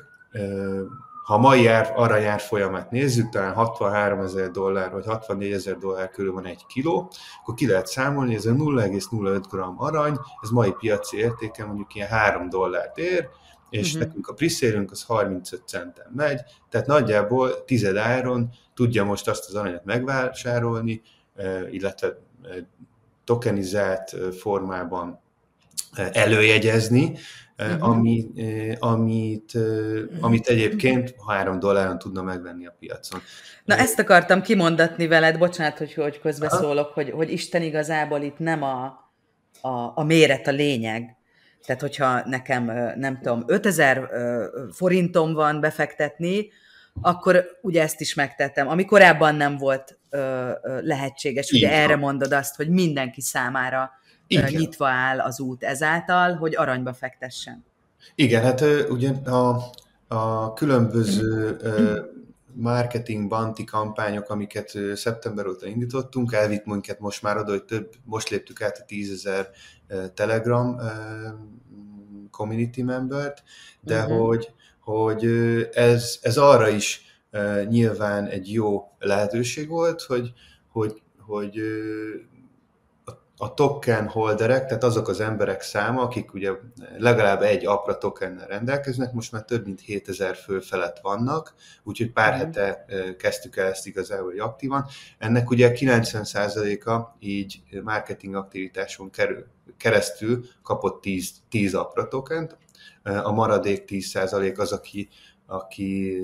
[1.31, 6.11] ha a mai jár, aranyár folyamát nézzük, talán 63 ezer dollár vagy 64 ezer dollár
[6.11, 10.73] körül van egy kiló, akkor ki lehet számolni, ez a 0,05 g arany, ez mai
[10.73, 13.29] piaci értéke mondjuk ilyen 3 dollárt ér,
[13.71, 14.07] és uh-huh.
[14.07, 19.55] nekünk a priszélünk az 35 centen megy, tehát nagyjából tized áron tudja most azt az
[19.55, 21.03] aranyat megvásárolni,
[21.71, 22.17] illetve
[23.25, 25.21] tokenizált formában
[26.13, 27.13] előjegyezni,
[27.59, 27.89] uh-huh.
[27.89, 28.27] ami,
[28.79, 29.59] amit,
[30.21, 33.21] amit egyébként 3 dolláron tudna megvenni a piacon.
[33.65, 38.63] Na ezt akartam kimondatni veled, bocsánat, hogy, hogy közbeszólok, hogy, hogy Isten igazából itt nem
[38.63, 38.85] a,
[39.61, 41.17] a, a méret a lényeg.
[41.67, 42.65] Tehát, hogyha nekem,
[42.97, 44.11] nem tudom, 5000
[44.73, 46.49] forintom van befektetni,
[47.01, 49.99] akkor ugye ezt is megtettem, ami korábban nem volt
[50.81, 51.51] lehetséges.
[51.51, 53.91] Ugye erre mondod azt, hogy mindenki számára
[54.27, 54.53] igen.
[54.53, 57.65] nyitva áll az út ezáltal, hogy aranyba fektessen.
[58.15, 59.65] Igen, hát ugye a,
[60.09, 61.57] a különböző
[62.53, 68.29] marketing banti kampányok, amiket szeptember óta indítottunk, elvitt minket most már oda, hogy több, most
[68.29, 69.49] léptük át a tízezer
[70.15, 70.77] Telegram
[72.31, 73.43] community membert,
[73.81, 74.27] de uh-huh.
[74.27, 75.25] hogy, hogy
[75.73, 77.10] ez, ez arra is
[77.69, 80.33] nyilván egy jó lehetőség volt, hogy,
[80.69, 81.61] hogy, hogy
[83.43, 86.51] a token holderek, tehát azok az emberek száma, akik ugye
[86.99, 92.35] legalább egy apra tokennel rendelkeznek, most már több mint 7000 fő felett vannak, úgyhogy pár
[92.35, 92.39] mm.
[92.39, 92.85] hete
[93.19, 94.87] kezdtük el ezt igazából hogy aktívan.
[95.19, 102.57] Ennek ugye 90%-a így marketing aktivitáson kerül, keresztül kapott 10, 10 apra tokent,
[103.03, 105.09] a maradék 10% az, aki,
[105.51, 106.23] aki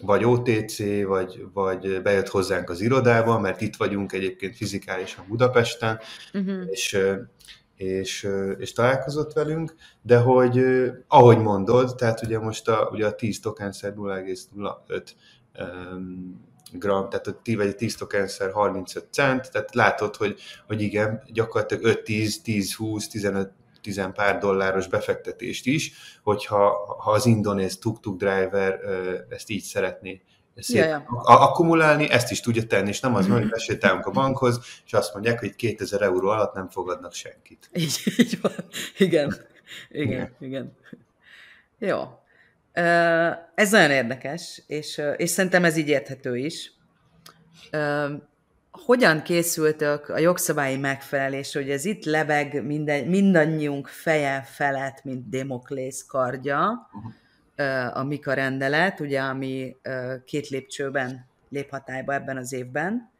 [0.00, 5.98] vagy OTC, vagy, vagy bejött hozzánk az irodába, mert itt vagyunk egyébként fizikálisan Budapesten,
[6.32, 6.62] uh-huh.
[6.70, 6.98] és,
[7.76, 8.28] és,
[8.58, 10.64] és találkozott velünk, de hogy
[11.08, 15.02] ahogy mondod, tehát ugye most a, ugye a 10 tokenszer 0,05
[15.58, 21.22] um, gram, tehát a 10 vagy 10 tokenszer 35 cent, tehát látod, hogy, hogy igen,
[21.32, 23.50] gyakorlatilag 5-10, 10-20, 15
[23.86, 28.80] tizen pár dolláros befektetést is, hogyha ha az indonéz tuk-tuk driver
[29.28, 30.22] ezt így szeretné
[30.56, 31.04] szép ja, ja.
[31.22, 35.38] akkumulálni, ezt is tudja tenni, és nem az, hogy besétálunk a bankhoz, és azt mondják,
[35.38, 37.70] hogy 2000 euró alatt nem fogadnak senkit.
[37.72, 38.52] Így, így van.
[38.98, 39.34] Igen.
[39.90, 40.32] Igen, igen.
[40.40, 40.76] igen.
[41.78, 42.02] Jó.
[43.54, 46.72] Ez nagyon érdekes, és, és szerintem ez így érthető is
[48.84, 56.04] hogyan készültök a jogszabályi megfelelésre, hogy ez itt lebeg minden, mindannyiunk feje felett, mint Demoklész
[56.08, 57.96] kardja, uh-huh.
[57.98, 59.76] a Mika rendelet, ugye, ami
[60.24, 63.10] két lépcsőben lép hatályba ebben az évben.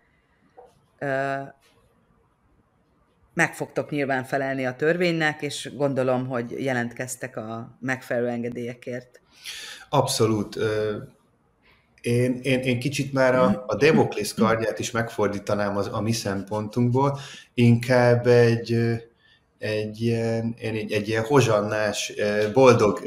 [3.35, 9.21] Meg fogtok nyilván felelni a törvénynek, és gondolom, hogy jelentkeztek a megfelelő engedélyekért.
[9.89, 10.59] Abszolút.
[12.07, 17.19] Én, én, én kicsit már a, a Demoklész kardját is megfordítanám az, a mi szempontunkból,
[17.55, 18.79] inkább egy,
[19.59, 22.13] egy ilyen, egy, egy ilyen hozsannás,
[22.53, 23.03] boldog...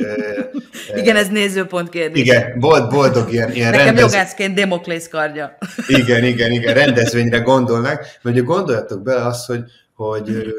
[0.96, 2.22] igen, ez nézőpont kérdés.
[2.22, 4.12] Igen, bold, boldog ilyen, ilyen Nekem rendez...
[4.12, 5.58] jogászként Demoklész kardja.
[5.88, 10.54] igen, igen, igen, rendezvényre gondolnak, mert ugye gondoljatok bele azt, hogy, hogy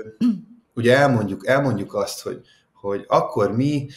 [0.74, 2.40] ugye elmondjuk, elmondjuk azt, hogy,
[2.80, 3.88] hogy akkor mi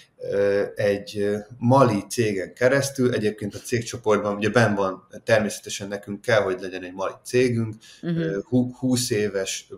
[0.75, 6.83] egy mali cégen keresztül, egyébként a cégcsoportban ugye ben van, természetesen nekünk kell, hogy legyen
[6.83, 8.75] egy mali cégünk, uh-huh.
[8.77, 9.69] 20 éves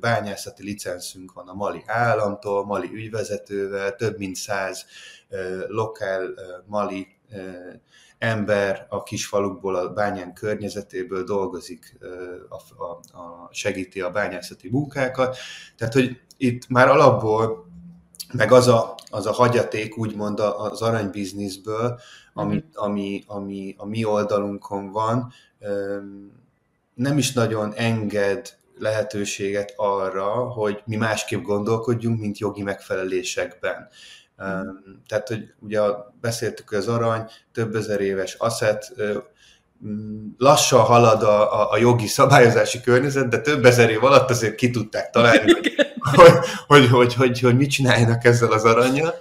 [0.00, 4.84] bányászati licenszünk van a mali államtól, mali ügyvezetővel, több mint száz
[5.68, 6.34] lokál
[6.66, 7.06] mali
[8.18, 11.98] ember a kisfalukból, a bányán környezetéből dolgozik,
[12.48, 15.36] a, a, a, segíti a bányászati munkákat.
[15.76, 17.72] Tehát, hogy itt már alapból,
[18.36, 22.00] meg az a, az a hagyaték, úgymond az aranybizniszből,
[22.32, 22.64] ami, mhm.
[22.74, 25.32] ami, ami a mi oldalunkon van,
[26.94, 33.88] nem is nagyon enged lehetőséget arra, hogy mi másképp gondolkodjunk, mint jogi megfelelésekben.
[35.06, 35.80] Tehát, hogy ugye
[36.20, 38.94] beszéltük, hogy az arany több ezer éves asset,
[40.38, 44.70] lassan halad a, a, a jogi szabályozási környezet, de több ezer év alatt azért ki
[44.70, 45.74] tudták találni, hogy,
[46.12, 46.30] hogy,
[46.66, 49.14] hogy, hogy, hogy, hogy mit csináljanak ezzel az aranyjal.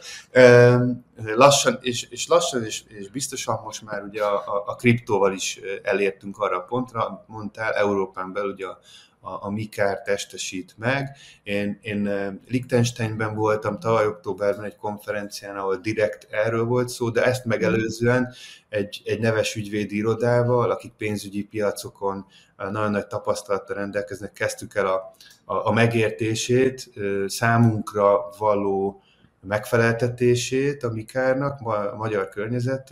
[1.35, 5.59] Lassan, és, és lassan, és, és biztosan most már ugye a, a, a kriptóval is
[5.83, 8.79] elértünk arra a pontra, mondtál, Európán belül ugye a,
[9.23, 11.17] a, a Mikár testesít meg.
[11.43, 12.03] Én, én
[12.47, 18.33] Liechtensteinben voltam tavaly októberben egy konferencián, ahol direkt erről volt szó, de ezt megelőzően
[18.69, 22.25] egy, egy neves ügyvédi irodával, akik pénzügyi piacokon
[22.57, 26.89] nagyon nagy tapasztalattal rendelkeznek, kezdtük el a, a, a megértését,
[27.27, 29.01] számunkra való
[29.41, 32.91] megfeleltetését a Mikárnak a magyar környezet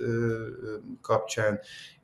[1.01, 1.59] kapcsán,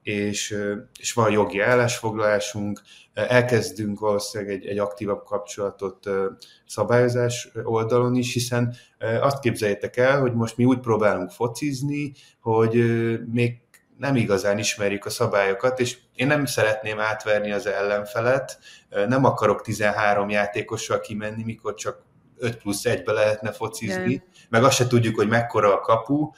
[0.07, 0.57] és,
[0.99, 2.81] és van jogi állásfoglalásunk,
[3.13, 6.09] elkezdünk valószínűleg egy, egy aktívabb kapcsolatot
[6.65, 8.75] szabályozás oldalon is, hiszen
[9.21, 12.73] azt képzeljétek el, hogy most mi úgy próbálunk focizni, hogy
[13.31, 13.61] még
[13.97, 18.59] nem igazán ismerjük a szabályokat, és én nem szeretném átverni az ellenfelet,
[19.07, 22.05] nem akarok 13 játékossal kimenni, mikor csak
[22.37, 24.23] 5 plusz 1-be lehetne focizni, yeah.
[24.49, 26.31] meg azt se tudjuk, hogy mekkora a kapu,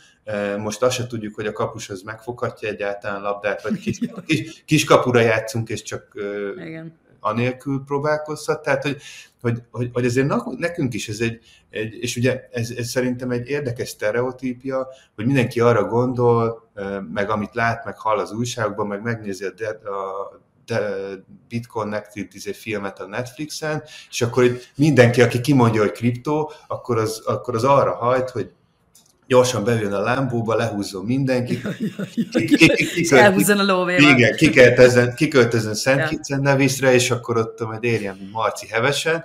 [0.58, 4.84] most azt se tudjuk, hogy a kapus az megfoghatja egyáltalán labdát, vagy kis, kis, kis
[4.84, 6.12] kapura játszunk, és csak
[6.58, 6.98] Igen.
[7.20, 8.62] anélkül próbálkozhat.
[8.62, 8.98] Tehát, hogy,
[9.42, 13.48] hogy, hogy, hogy azért nekünk is ez egy, egy és ugye ez, ez szerintem egy
[13.48, 16.70] érdekes sztereotípia, hogy mindenki arra gondol,
[17.14, 20.40] meg amit lát, meg hall az újságokban, meg megnézi a, a
[21.48, 27.56] BitConnected izé filmet a Netflixen, és akkor mindenki, aki kimondja, hogy kriptó, akkor az, akkor
[27.56, 28.52] az arra hajt, hogy
[29.30, 31.62] gyorsan bejön a lámbóba, lehúzzon mindenki.
[33.10, 34.10] Elhúzzon a lóvéval.
[34.10, 39.24] Igen, kiköltözön, kiköltözön Szent Kitsen neviszre, és akkor ott majd érjen, mint Marci hevesen.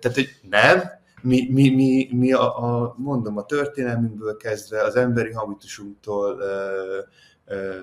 [0.00, 0.82] Tehát, hogy nem,
[1.22, 6.98] mi, mi, mi, mi a, a, mondom, a történelmünkből kezdve, az emberi habitusunktól ö,
[7.44, 7.74] ö,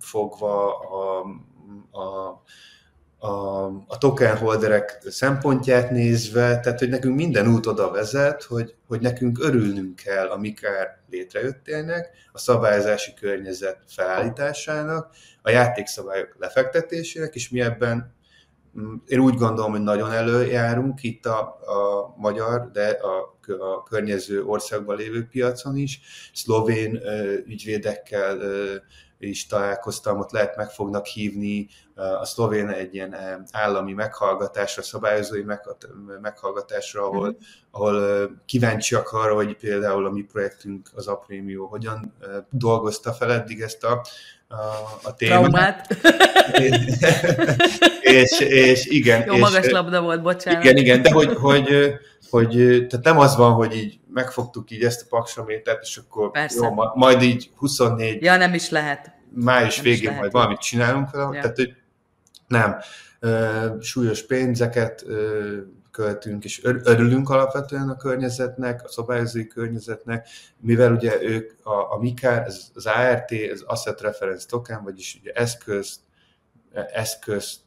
[0.00, 1.24] fogva a,
[1.92, 2.42] a
[3.18, 9.00] a, a token holderek szempontját nézve, tehát hogy nekünk minden út oda vezet, hogy, hogy
[9.00, 17.60] nekünk örülnünk kell a Mikár létrejöttének, a szabályozási környezet felállításának, a játékszabályok lefektetésének, és mi
[17.60, 18.14] ebben
[18.78, 24.44] mm, én úgy gondolom, hogy nagyon előjárunk itt a, a magyar, de a, a környező
[24.44, 26.00] országban lévő piacon is.
[26.34, 28.74] Szlovén ö, ügyvédekkel ö,
[29.18, 31.68] is találkoztam, ott lehet meg fognak hívni
[32.20, 33.16] a szlovén egy ilyen
[33.50, 35.44] állami meghallgatásra, szabályozói
[36.20, 37.36] meghallgatásra, ahol, mm-hmm.
[37.70, 42.14] ahol kíváncsiak arra, hogy például a mi projektünk, az Aprémió, hogyan
[42.50, 44.04] dolgozta fel eddig ezt a,
[44.48, 44.54] a,
[45.02, 45.40] a témát.
[45.40, 45.96] Traumát.
[48.00, 49.24] és, és igen.
[49.26, 50.64] Jó és, magas labda volt, bocsánat.
[50.64, 51.94] Igen, igen, de hogy, hogy,
[52.30, 52.50] hogy
[52.88, 56.66] tehát nem az van, hogy így megfogtuk így ezt a paksamétert, és akkor Persze.
[56.66, 58.22] jó, majd így 24...
[58.22, 59.16] Ja, nem is lehet.
[59.30, 61.40] Május nem végén majd valamit csinálunk vele, ja.
[61.40, 61.74] tehát hogy
[62.48, 62.76] nem.
[63.80, 65.04] Súlyos pénzeket
[65.90, 70.28] költünk, és örülünk alapvetően a környezetnek, a szabályozói környezetnek,
[70.60, 75.32] mivel ugye ők, a, a MICAR, ez az ART, az Asset Reference Token, vagyis ugye
[75.32, 76.00] eszköz,
[76.92, 77.60] eszköz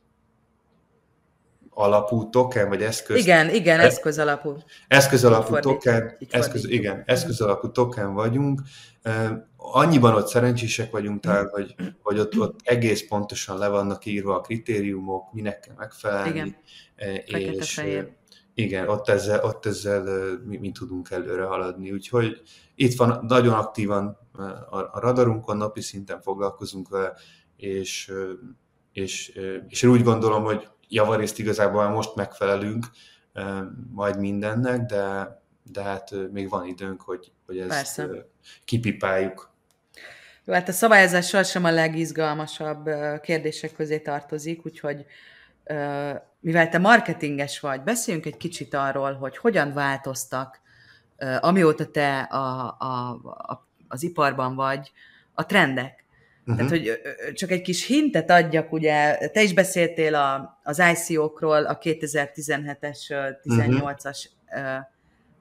[1.70, 3.18] alapú token, vagy eszköz...
[3.18, 4.58] Igen, igen, eszköz alapú.
[4.88, 8.62] Eszköz alapú token, eszköz, igen, eszköz alapú token vagyunk.
[9.64, 14.42] Annyiban ott szerencsések vagyunk talán, hogy, hogy ott, ott egész pontosan le vannak írva a
[14.42, 16.56] kritériumok, minek kell megfelelni.
[17.26, 17.82] Igen, és,
[18.54, 20.04] igen, ott ezzel, ott ezzel
[20.46, 21.92] mi, mi tudunk előre haladni.
[21.92, 22.42] Úgyhogy
[22.76, 24.18] itt van nagyon aktívan
[24.70, 27.14] a radarunkon, napi szinten foglalkozunk vele,
[27.56, 28.14] és,
[28.92, 32.86] és, és én úgy gondolom, hogy javarészt igazából most megfelelünk
[33.92, 35.40] majd mindennek, de,
[35.72, 38.28] de hát még van időnk, hogy, hogy ezt Persze.
[38.66, 39.51] kipipáljuk.
[40.46, 42.90] Jó, hát a szabályozás sohasem a legizgalmasabb
[43.22, 45.06] kérdések közé tartozik, úgyhogy
[46.40, 50.60] mivel te marketinges vagy, beszéljünk egy kicsit arról, hogy hogyan változtak
[51.40, 54.92] amióta te a, a, a, az iparban vagy,
[55.34, 56.06] a trendek.
[56.42, 56.56] Uh-huh.
[56.56, 57.02] Tehát, hogy
[57.34, 62.98] csak egy kis hintet adjak, ugye, te is beszéltél a, az ICO-król, a 2017-es,
[63.44, 64.86] 18-as uh-huh.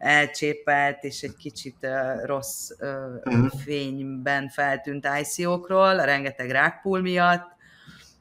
[0.01, 2.89] Elcsépelt és egy kicsit uh, rossz uh,
[3.25, 3.61] uh-huh.
[3.65, 7.49] fényben feltűnt ICO-król, a rengeteg rákpul miatt.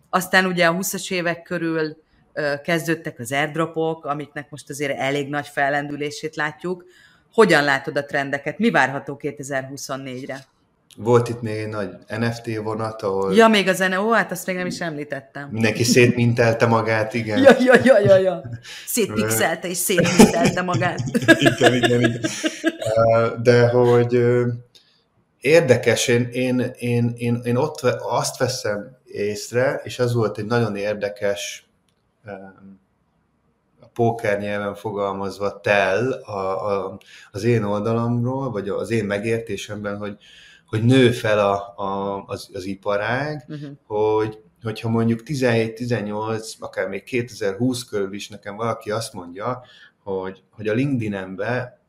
[0.10, 1.98] Aztán ugye a 20-as évek körül
[2.34, 6.86] uh, kezdődtek az airdropok, amiknek most azért elég nagy fellendülését látjuk.
[7.34, 8.58] Hogyan látod a trendeket?
[8.58, 10.46] Mi várható 2024-re?
[11.02, 13.36] Volt itt még egy nagy NFT vonat, ahol...
[13.36, 15.50] Ja, még a zene, ó, hát azt még nem is említettem.
[15.52, 17.42] Mindenki szétmintelte magát, igen.
[17.42, 18.42] Ja, ja, ja, ja, ja.
[18.86, 21.00] Szétpixelte és szétmintelte magát.
[21.58, 22.22] igen, igen, igen.
[23.44, 24.20] De hogy
[25.40, 30.76] érdekes, én, én, én, én, én ott azt veszem észre, és az volt egy nagyon
[30.76, 31.70] érdekes
[33.94, 36.98] póker nyelven fogalmazva tel a, a,
[37.32, 40.18] az én oldalamról, vagy az én megértésemben, hogy,
[40.70, 43.70] hogy nő fel a, a, az, az iparág, uh-huh.
[43.86, 49.64] hogy hogyha mondjuk 17-18, akár még 2020 körül is nekem valaki azt mondja,
[50.04, 51.82] hogy, hogy a LinkedIn-embe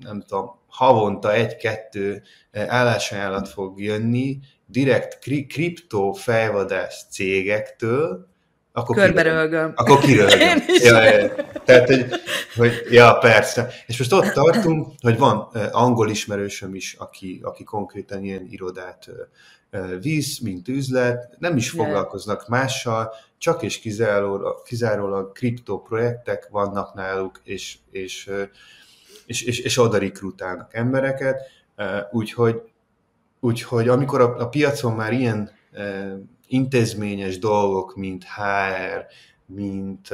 [0.00, 8.28] nem tudom, havonta egy-kettő állásajánlat fog jönni direkt kri- kriptó fejvadász cégektől,
[8.72, 9.72] akkor Körberölgöm.
[9.74, 10.62] Akkor kirölgöm.
[10.82, 11.34] Ja, ja, ja.
[11.64, 12.06] Tehát, hogy,
[12.56, 13.68] hogy, ja, persze.
[13.86, 15.38] És most ott tartunk, hogy van
[15.70, 19.08] angol ismerősöm is, aki, aki konkrétan ilyen irodát
[20.00, 27.78] visz, mint üzlet, nem is foglalkoznak mással, csak és kizárólag, kizárólag kriptoprojektek vannak náluk, és,
[27.90, 28.30] és,
[29.26, 31.40] és, és, és oda rekrutálnak embereket,
[32.10, 32.62] úgyhogy,
[33.40, 35.50] úgyhogy amikor a, a piacon már ilyen
[36.52, 39.06] intézményes dolgok, mint HR,
[39.46, 40.08] mint,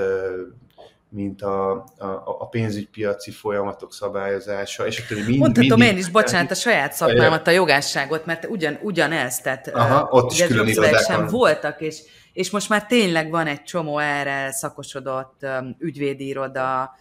[1.09, 6.51] mint a, a, a pénzügypiaci folyamatok szabályozása, és attól mind, Mondhatom mind, én is, bocsánat,
[6.51, 11.81] a saját szakmámat, a jogásságot, mert ugyan, ugyanez, tehát Aha, ott is külön sem voltak,
[11.81, 12.01] és,
[12.33, 15.47] és most már tényleg van egy csomó erre szakosodott
[15.79, 16.95] ügyvédi iroda,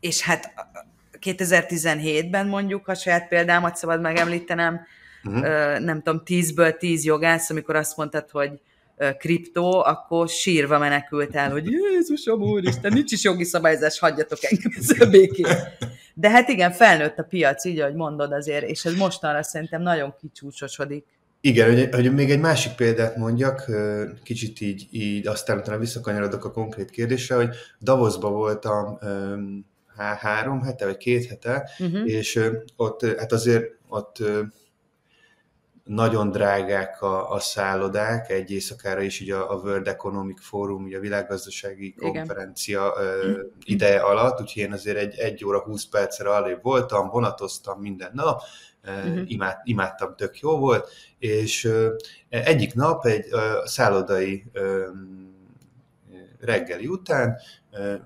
[0.00, 0.52] és hát
[1.20, 4.80] 2017-ben mondjuk, ha saját példámat szabad megemlítenem,
[5.24, 5.78] uh-huh.
[5.78, 8.50] nem tudom, tízből tíz jogász, amikor azt mondtad, hogy
[9.18, 15.46] kriptó, akkor sírva menekült el, hogy Jézusom úristen, nincs is jogi szabályzás, hagyjatok engem békén.
[16.14, 20.14] De hát igen, felnőtt a piac, így, ahogy mondod azért, és ez mostanra szerintem nagyon
[20.20, 21.04] kicsúcsosodik.
[21.40, 23.70] Igen, hogy, hogy még egy másik példát mondjak,
[24.22, 27.48] kicsit így, így aztán utána visszakanyarodok a konkrét kérdésre, hogy
[27.80, 28.98] Davosba voltam
[29.96, 32.10] há, három hete, vagy két hete, uh-huh.
[32.10, 32.40] és
[32.76, 34.22] ott hát azért ott
[35.84, 41.00] nagyon drágák a, a szállodák, egy éjszakára is ugye a World Economic Forum, ugye a
[41.00, 42.12] világgazdasági Igen.
[42.12, 47.80] konferencia uh, ideje alatt, úgyhogy én azért egy, egy óra 20 percre alébb voltam, vonatoztam
[47.80, 48.40] minden nap,
[48.84, 49.22] uh-huh.
[49.26, 51.72] Imád, imádtam, tök jó volt, és
[52.28, 53.26] egyik nap egy
[53.64, 54.44] szállodai
[56.40, 57.38] reggeli után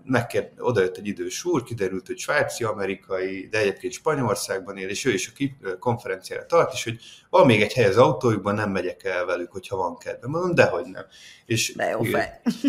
[0.04, 5.12] megkér, odajött egy idős úr, kiderült, hogy svájci, amerikai, de egyébként Spanyolországban él, és ő
[5.12, 6.98] is a konferenciára tart, és hogy
[7.30, 10.30] van még egy hely az autójukban, nem megyek el velük, hogyha van kedvem.
[10.30, 11.04] Mondom, dehogy nem.
[11.46, 12.00] És, de jó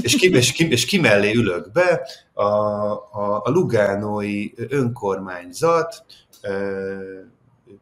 [0.02, 6.06] és, ki, és, ki, és ki mellé ülök be a, a, a Lugánói önkormányzat,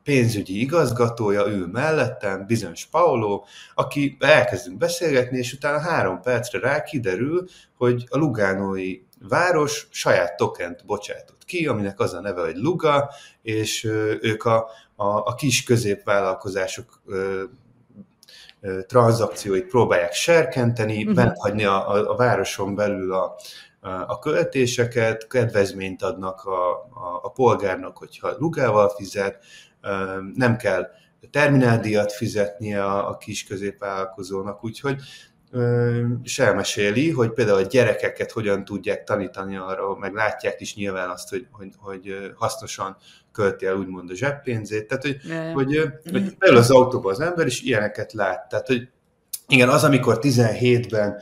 [0.04, 3.43] pénzügyi igazgatója ül mellettem, bizonyos Paulo,
[3.76, 10.86] aki elkezdünk beszélgetni, és utána három percre rá kiderül, hogy a Lugánói város saját tokent
[10.86, 13.10] bocsátott ki, aminek az a neve, hogy Luga,
[13.41, 13.84] és
[14.22, 17.02] ők a, a, a kis középvállalkozások
[18.88, 21.15] tranzakcióit próbálják serkenteni, uh-huh.
[21.15, 23.36] bent hagyni a, a, a városon belül a,
[24.08, 29.43] a költéseket, kedvezményt adnak a, a, a polgárnak, hogyha lugával fizet,
[30.36, 30.88] nem kell
[31.32, 35.02] termináldíjat fizetnie a, a kis középvállalkozónak, úgyhogy
[36.24, 41.30] és elmeséli, hogy például a gyerekeket hogyan tudják tanítani arra, meg látják is nyilván azt,
[41.30, 42.98] hogy, hogy, hogy hasznosan
[43.32, 45.19] költi el úgymond a zseppénzét, tehát hogy,
[45.54, 48.50] hogy, hogy beül az autóba az ember, és ilyeneket lát.
[48.50, 48.88] Tehát, hogy
[49.48, 51.17] igen, az, amikor 17-ben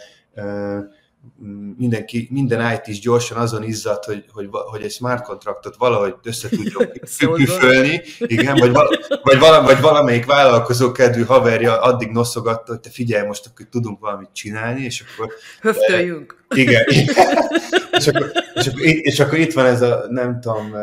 [1.77, 6.49] mindenki, minden IT is gyorsan azon izzadt, hogy, hogy, hogy egy smart kontraktot valahogy össze
[6.49, 6.91] tudjon
[7.35, 8.89] küfölni, igen, vagy, vala,
[9.23, 13.99] vagy, vala, vagy valamelyik vállalkozó kedvű haverja addig noszogatta, hogy te figyelj, most akkor tudunk
[13.99, 15.33] valamit csinálni, és akkor...
[15.61, 16.43] Höftöljünk.
[16.47, 17.15] E, igen, igen.
[17.97, 20.73] és, akkor, és, akkor, és akkor itt van ez a, nem tudom,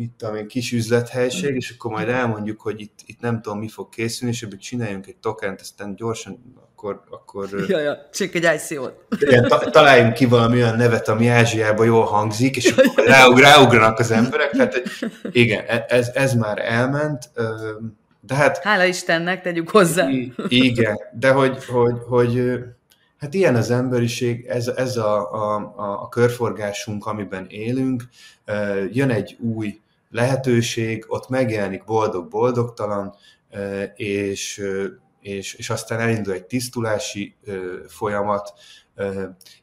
[0.00, 3.68] mit tudom én, kis üzlethelység, és akkor majd elmondjuk, hogy itt, itt nem tudom, mi
[3.68, 7.02] fog készülni, és ebből csináljunk egy tokent, aztán gyorsan, akkor...
[7.10, 8.94] akkor ja, ja, csak egy ICO-t.
[9.48, 14.10] ta, találjunk ki valami olyan nevet, ami Ázsiában jól hangzik, és akkor ráug, ráugranak az
[14.10, 14.82] emberek, tehát
[15.32, 17.30] igen, e, ez, ez már elment,
[18.20, 18.58] de hát...
[18.58, 20.08] Hála Istennek, tegyük hozzá.
[20.48, 22.58] Igen, de hogy, hogy, hogy
[23.18, 25.72] hát ilyen az emberiség, ez, ez a, a,
[26.02, 28.02] a körforgásunk, amiben élünk,
[28.92, 29.80] jön egy új
[30.10, 33.14] lehetőség, ott megjelenik boldog-boldogtalan,
[33.94, 34.62] és,
[35.20, 37.36] és, és aztán elindul egy tisztulási
[37.88, 38.52] folyamat,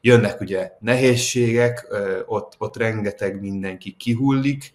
[0.00, 1.86] jönnek ugye nehézségek,
[2.26, 4.74] ott, ott rengeteg mindenki kihullik,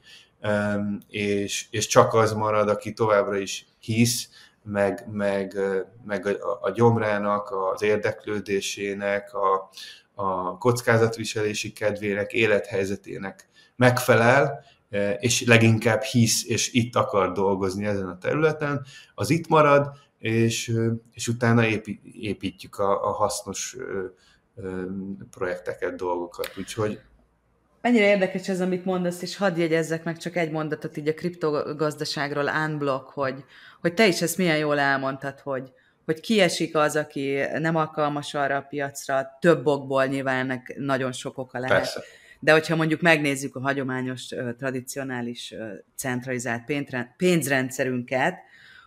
[1.10, 4.30] és, és csak az marad, aki továbbra is hisz,
[4.64, 5.60] meg, meg,
[6.06, 9.70] meg a, a gyomrának, az érdeklődésének, a,
[10.14, 14.64] a kockázatviselési kedvének, élethelyzetének megfelel,
[15.20, 18.86] és leginkább hisz, és itt akar dolgozni ezen a területen,
[19.16, 20.74] az itt marad, és,
[21.14, 21.66] és utána
[22.14, 23.78] építjük a, a hasznos
[25.30, 26.54] projekteket, dolgokat.
[26.58, 27.00] Úgyhogy
[27.84, 32.50] Mennyire érdekes ez, amit mondasz, és hadd jegyezzek meg csak egy mondatot így a kriptogazdaságról
[32.66, 33.44] unblock, hogy,
[33.82, 35.72] hogy te is ezt milyen jól elmondtad, hogy,
[36.06, 41.38] hogy kiesik az, aki nem alkalmas arra a piacra, több okból nyilván ennek nagyon sok
[41.38, 41.78] oka lehet.
[41.78, 42.04] Persze.
[42.44, 44.28] De hogyha mondjuk megnézzük a hagyományos,
[44.58, 45.54] tradicionális,
[45.96, 46.64] centralizált
[47.18, 48.40] pénzrendszerünket,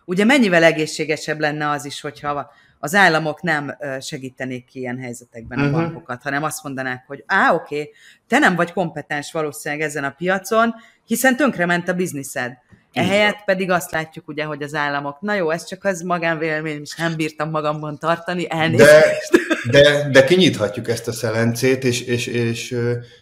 [0.05, 5.75] ugye mennyivel egészségesebb lenne az is, hogyha az államok nem segítenék ki ilyen helyzetekben uh-huh.
[5.75, 5.85] a mhm.
[5.85, 7.93] bankokat, hanem azt mondanák, hogy á, oké, okay,
[8.27, 10.73] te nem vagy kompetens valószínűleg ezen a piacon,
[11.05, 12.57] hiszen tönkrement a bizniszed.
[12.93, 16.95] Ehelyett pedig azt látjuk ugye, hogy az államok, na jó, ez csak az magánvélemény, és
[16.95, 19.31] nem bírtam magamban tartani, elnézést.
[19.71, 22.71] De, de, de kinyithatjuk ezt a szelencét, és, és, és,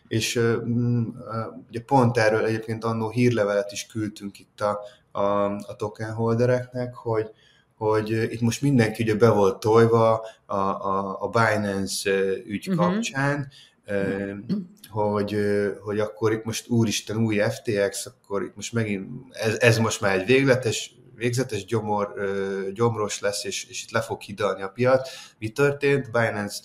[0.08, 0.42] és, és
[1.70, 4.80] ugye pont erről egyébként annó hírlevelet is küldtünk itt a,
[5.12, 7.32] a, a token holdereknek, hogy,
[7.78, 12.12] hogy itt most mindenki ugye be volt tojva a, a, a Binance
[12.46, 12.86] ügy uh-huh.
[12.86, 13.52] kapcsán,
[14.90, 15.38] hogy,
[15.80, 20.20] hogy akkor itt most úristen új FTX, akkor itt most megint ez, ez most már
[20.20, 22.14] egy végletes, végzetes gyomor,
[22.74, 25.10] gyomros lesz, és, és itt le fog hidalni a piac.
[25.40, 26.12] Mi történt?
[26.12, 26.62] Binance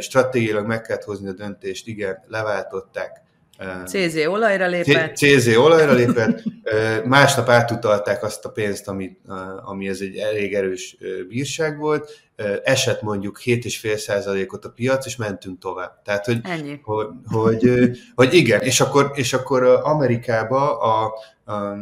[0.00, 3.26] stratégiailag meg kellett hozni a döntést, igen, leváltották
[3.84, 5.16] CZ olajra lépett.
[5.16, 6.42] CZ olajra lépett.
[7.04, 9.16] Másnap átutalták azt a pénzt, ami,
[9.64, 10.96] ami ez egy elég erős
[11.28, 12.10] bírság volt.
[12.64, 16.02] Esett mondjuk 7,5%-ot a piac, és mentünk tovább.
[16.02, 16.80] Tehát, hogy, Ennyi.
[16.82, 21.14] hogy, hogy, hogy igen, és akkor, és akkor Amerikába a,
[21.52, 21.76] a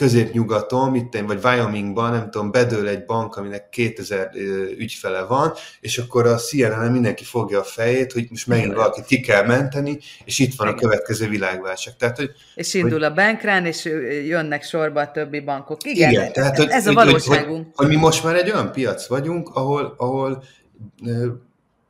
[0.00, 4.30] középnyugaton, itt én, vagy Wyomingban, nem tudom, bedől egy bank, aminek 2000
[4.78, 9.20] ügyfele van, és akkor a CNN mindenki fogja a fejét, hogy most megint valakit ki
[9.20, 11.96] kell menteni, és itt van a következő világválság.
[11.96, 13.84] Tehát, hogy, és indul hogy, a bankrán, és
[14.26, 15.78] jönnek sorba a többi bankok.
[15.84, 17.64] Igen, igen tehát, hogy, ez a valóságunk.
[17.64, 20.42] Hogy, hogy, hogy mi most már egy olyan piac vagyunk, ahol, ahol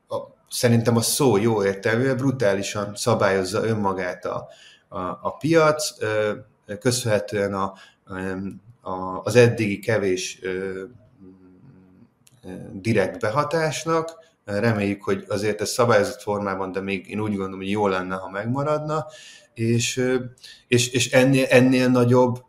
[0.08, 0.16] a,
[0.48, 4.48] szerintem a szó jó értelműen brutálisan szabályozza önmagát a,
[4.88, 5.94] a, a piac,
[6.80, 7.72] köszönhetően a,
[9.22, 10.40] az eddigi kevés
[12.72, 14.18] direkt behatásnak.
[14.44, 18.30] Reméljük, hogy azért ez szabályozott formában, de még én úgy gondolom, hogy jó lenne, ha
[18.30, 19.06] megmaradna,
[19.54, 20.04] és,
[20.68, 22.44] és, és ennél, ennél nagyobb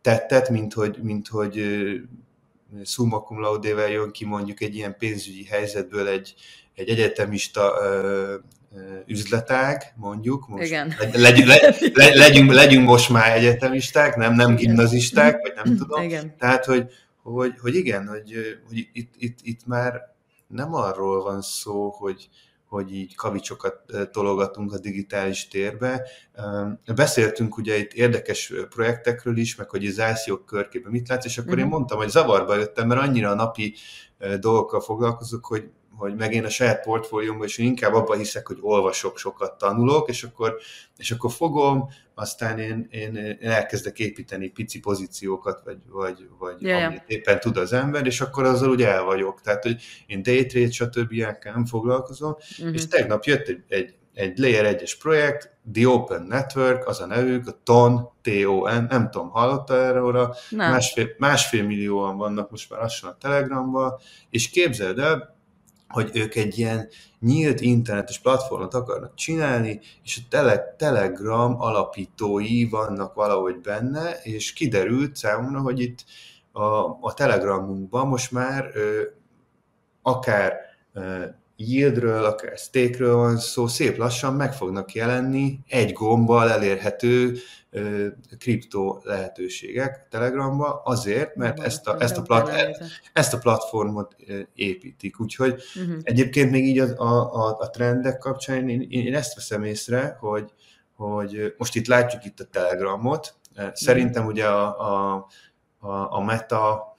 [0.00, 1.64] tettet, mint hogy, mint hogy
[2.84, 6.34] summa cum laude jön ki mondjuk egy ilyen pénzügyi helyzetből egy,
[6.74, 7.72] egy egyetemista
[9.06, 10.48] üzletág, mondjuk.
[10.48, 10.94] Most Igen.
[11.12, 16.02] Legyünk, le, le, legyünk, legyünk most már egyetemisták, nem, nem gimnazisták, vagy nem tudom.
[16.02, 16.36] Igen.
[16.38, 16.90] Tehát, hogy,
[17.22, 18.34] hogy, hogy igen, hogy,
[18.68, 20.00] hogy itt, itt, itt már
[20.46, 22.28] nem arról van szó, hogy,
[22.68, 26.06] hogy így kavicsokat tologatunk a digitális térbe.
[26.94, 31.48] Beszéltünk ugye itt érdekes projektekről is, meg hogy az ICO körkében mit látsz, és akkor
[31.48, 31.62] uh-huh.
[31.62, 31.76] én mhm.
[31.76, 33.74] mondtam, hogy zavarba jöttem, mert annyira a napi
[34.40, 35.70] dolgokkal foglalkozok, hogy
[36.00, 40.22] hogy meg én a saját portfóliómban is inkább abban hiszek, hogy olvasok, sokat tanulok, és
[40.22, 40.56] akkor,
[40.96, 47.02] és akkor fogom, aztán én, én, elkezdek építeni pici pozíciókat, vagy, vagy, vagy yeah, amit
[47.06, 49.40] éppen tud az ember, és akkor azzal úgy el vagyok.
[49.40, 51.12] Tehát, hogy én daytrade, stb.
[51.12, 52.74] ilyenekkel nem foglalkozom, uh-huh.
[52.74, 57.48] és tegnap jött egy, egy, egy Layer 1-es projekt, The Open Network, az a nevük,
[57.48, 63.16] a TON, T-O-N, nem tudom, hallotta erről, másfél, másfél millióan vannak most már lassan a
[63.20, 63.94] Telegramban,
[64.30, 65.38] és képzeld el,
[65.90, 66.88] hogy ők egy ilyen
[67.20, 75.16] nyílt internetes platformot akarnak csinálni, és a tele, Telegram alapítói vannak valahogy benne, és kiderült
[75.16, 76.04] számomra, hogy itt
[76.52, 79.02] a, a Telegramunkban most már ö,
[80.02, 80.52] akár
[80.92, 81.24] ö,
[81.60, 87.36] yieldről, akár stakeről van szó, szép lassan meg fognak jelenni egy gombbal elérhető
[88.38, 92.50] kriptó lehetőségek Telegramba, azért, mert ezt a, ezt a, plat,
[93.12, 94.16] ezt a platformot
[94.54, 95.20] építik.
[95.20, 95.96] Úgyhogy uh-huh.
[96.02, 100.52] egyébként még így a, a, a trendek kapcsán én, én ezt veszem észre, hogy,
[100.96, 103.34] hogy most itt látjuk itt a Telegramot,
[103.72, 105.26] szerintem ugye a, a,
[105.78, 106.89] a, a Meta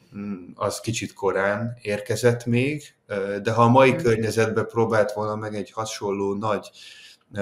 [0.55, 2.95] az kicsit korán érkezett még,
[3.43, 4.03] de ha a mai uh-huh.
[4.03, 6.70] környezetben próbált volna meg egy hasonló nagy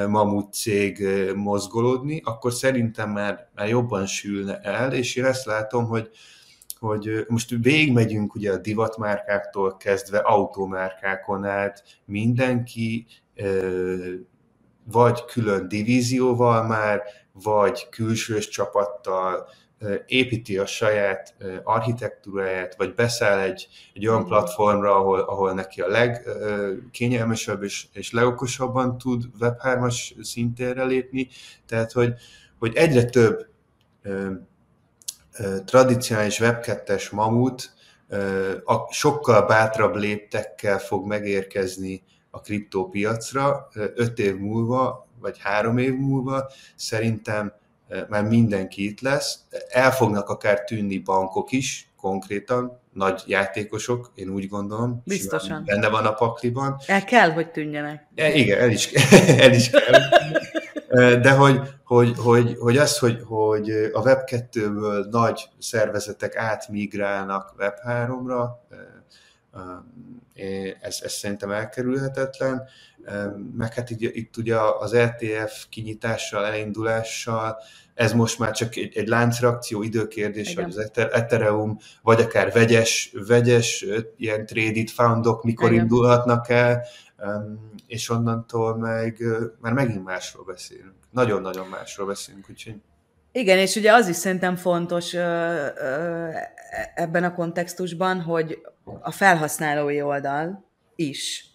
[0.07, 6.09] mamut cég mozgolódni, akkor szerintem már, már jobban sülne el, és én ezt látom, hogy,
[6.79, 13.05] hogy most végigmegyünk ugye a divatmárkáktól kezdve automárkákon át, mindenki
[14.91, 19.49] vagy külön divízióval már, vagy külsős csapattal
[20.05, 27.63] építi a saját architektúráját, vagy beszáll egy, egy olyan platformra, ahol, ahol neki a legkényelmesebb
[27.63, 31.27] és, és legokosabban tud Web3-as szintérre lépni.
[31.65, 32.13] Tehát, hogy,
[32.59, 33.47] hogy egyre több
[34.01, 34.31] ö,
[35.37, 37.73] ö, tradicionális Web2-es mamut
[38.07, 45.93] ö, a sokkal bátrabb léptekkel fog megérkezni a kriptópiacra öt év múlva, vagy három év
[45.93, 46.51] múlva.
[46.75, 47.53] Szerintem
[48.09, 49.39] már mindenki itt lesz.
[49.69, 55.01] El fognak akár tűnni bankok is, konkrétan, nagy játékosok, én úgy gondolom.
[55.05, 55.63] Biztosan.
[55.65, 56.79] Benne van a pakliban.
[56.85, 58.07] El kell, hogy tűnjenek.
[58.15, 58.91] E, igen, el is,
[59.45, 59.99] el is kell.
[61.19, 68.45] De hogy, hogy, hogy, hogy az, hogy, hogy a Web2-ből nagy szervezetek átmigrálnak Web3-ra,
[70.81, 72.67] ez, ez szerintem elkerülhetetlen,
[73.57, 77.57] meg hát itt, itt ugye az RTF kinyitással, elindulással,
[77.93, 83.85] ez most már csak egy, egy láncreakció időkérdés, hogy az Ethereum, vagy akár vegyes, vegyes
[84.17, 85.81] ilyen traded foundok mikor Igen.
[85.81, 86.85] indulhatnak el,
[87.87, 89.23] és onnantól meg
[89.59, 90.93] már megint másról beszélünk.
[91.11, 92.75] Nagyon-nagyon másról beszélünk, úgyhogy
[93.31, 95.13] igen, és ugye az is szerintem fontos
[96.95, 98.61] ebben a kontextusban, hogy
[99.01, 100.65] a felhasználói oldal
[100.95, 101.49] is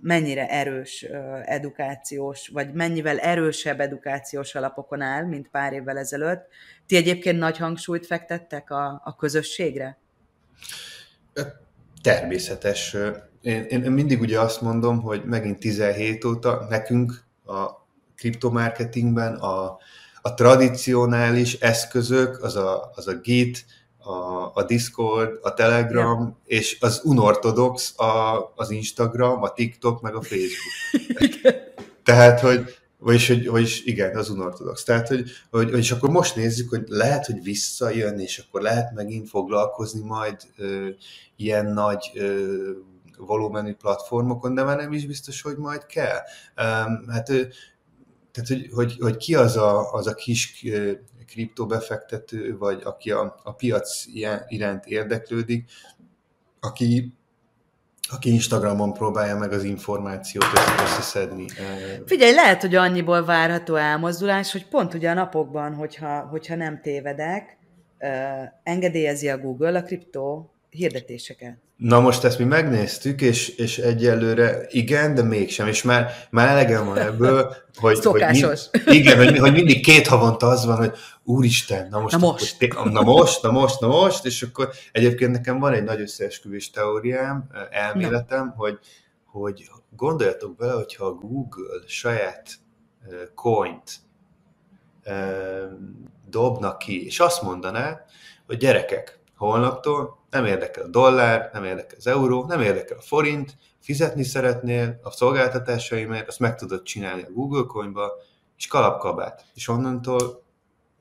[0.00, 1.06] mennyire erős
[1.44, 6.46] edukációs, vagy mennyivel erősebb edukációs alapokon áll, mint pár évvel ezelőtt.
[6.86, 9.98] Ti egyébként nagy hangsúlyt fektettek a, a közösségre?
[12.02, 12.96] Természetes.
[13.40, 17.70] Én, én mindig ugye azt mondom, hogy megint 17 óta nekünk a
[18.16, 19.78] kriptomarketingben a,
[20.22, 23.64] a tradicionális eszközök, az a, az a Git,
[23.98, 26.32] a, a Discord, a Telegram, yeah.
[26.44, 31.42] és az unortodox a, az Instagram, a TikTok, meg a Facebook.
[32.04, 34.82] Tehát, hogy vagyis, hogy, vagyis igen, az unortodox.
[34.82, 39.28] Tehát, hogy, hogy, és akkor most nézzük, hogy lehet, hogy visszajön, és akkor lehet megint
[39.28, 40.88] foglalkozni majd ö,
[41.36, 42.54] ilyen nagy ö,
[43.16, 46.18] volumenű platformokon, de már nem is biztos, hogy majd kell.
[46.56, 47.32] Um, hát
[48.32, 50.64] tehát, hogy, hogy, hogy ki az a, az a kis
[51.26, 54.04] kriptobefektető, vagy aki a, a piac
[54.48, 55.70] iránt érdeklődik,
[56.60, 57.14] aki
[58.12, 60.44] aki Instagramon próbálja meg az információt
[60.82, 61.44] összeszedni.
[62.06, 67.58] Figyelj, lehet, hogy annyiból várható elmozdulás, hogy pont ugye a napokban, hogyha, hogyha nem tévedek,
[68.62, 71.58] engedélyezi a Google a kriptó hirdetéseket.
[71.76, 76.86] Na most ezt mi megnéztük, és, és egyelőre igen, de mégsem, és már, már elegem
[76.86, 78.42] van ebből, hogy, hogy mi,
[78.98, 80.92] igen, hogy, hogy mindig két havonta az van, hogy
[81.24, 82.62] úristen, na most, na most.
[82.62, 86.70] Akkor, na most, na most, na most, és akkor egyébként nekem van egy nagy összeesküvés
[86.70, 88.54] teóriám, elméletem, na.
[88.56, 88.78] hogy,
[89.24, 92.48] hogy gondoljatok bele, hogyha a Google saját
[93.34, 94.00] coint
[96.30, 98.04] dobna ki, és azt mondaná,
[98.46, 103.56] hogy gyerekek, holnaptól nem érdekel a dollár, nem érdekel az euró, nem érdekel a forint,
[103.80, 108.12] fizetni szeretnél a szolgáltatásaimért, azt meg tudod csinálni a Google Coinba,
[108.56, 109.44] és kalapkabát.
[109.54, 110.42] És onnantól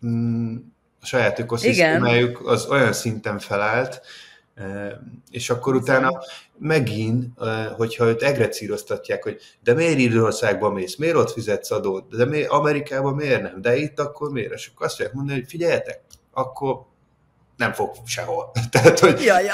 [0.06, 0.56] mm,
[1.02, 4.02] a saját ökoszisztémájuk az olyan szinten felállt,
[4.56, 5.00] e,
[5.32, 6.20] és akkor utána
[6.58, 12.26] megint, e, hogyha őt egrecíroztatják, hogy de miért Írországba mész, miért ott fizetsz adót, de
[12.26, 14.54] miért Amerikában miért nem, de itt akkor miért?
[14.54, 16.02] És akkor azt fogják mondani, hogy figyeljetek,
[16.32, 16.86] akkor
[17.60, 18.52] nem fog sehol.
[18.72, 19.52] Tehát, hogy, ja, ja.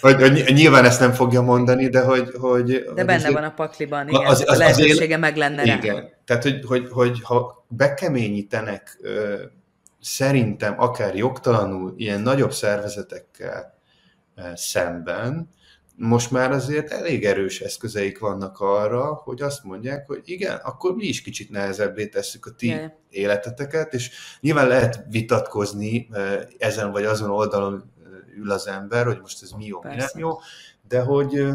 [0.00, 2.30] Hogy, hogy, nyilván ezt nem fogja mondani, de hogy...
[2.38, 5.74] hogy de benne van a pakliban, igen, az, az, az lehetősége meg lenne rá.
[5.74, 8.98] Igen, tehát hogy, hogy, hogy ha bekeményítenek
[10.00, 13.78] szerintem akár jogtalanul ilyen nagyobb szervezetekkel
[14.54, 15.48] szemben,
[15.96, 21.04] most már azért elég erős eszközeik vannak arra, hogy azt mondják, hogy igen, akkor mi
[21.04, 22.92] is kicsit nehezebbé tesszük a ti yeah.
[23.10, 29.18] életeteket, és nyilván lehet vitatkozni eh, ezen vagy azon oldalon eh, ül az ember, hogy
[29.20, 29.96] most ez mi jó, Persze.
[29.96, 30.38] mi nem jó,
[30.88, 31.54] de hogy, eh,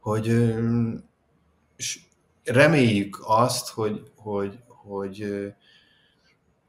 [0.00, 0.26] hogy
[1.76, 2.00] és
[2.44, 5.24] reméljük azt, hogy, hogy, hogy,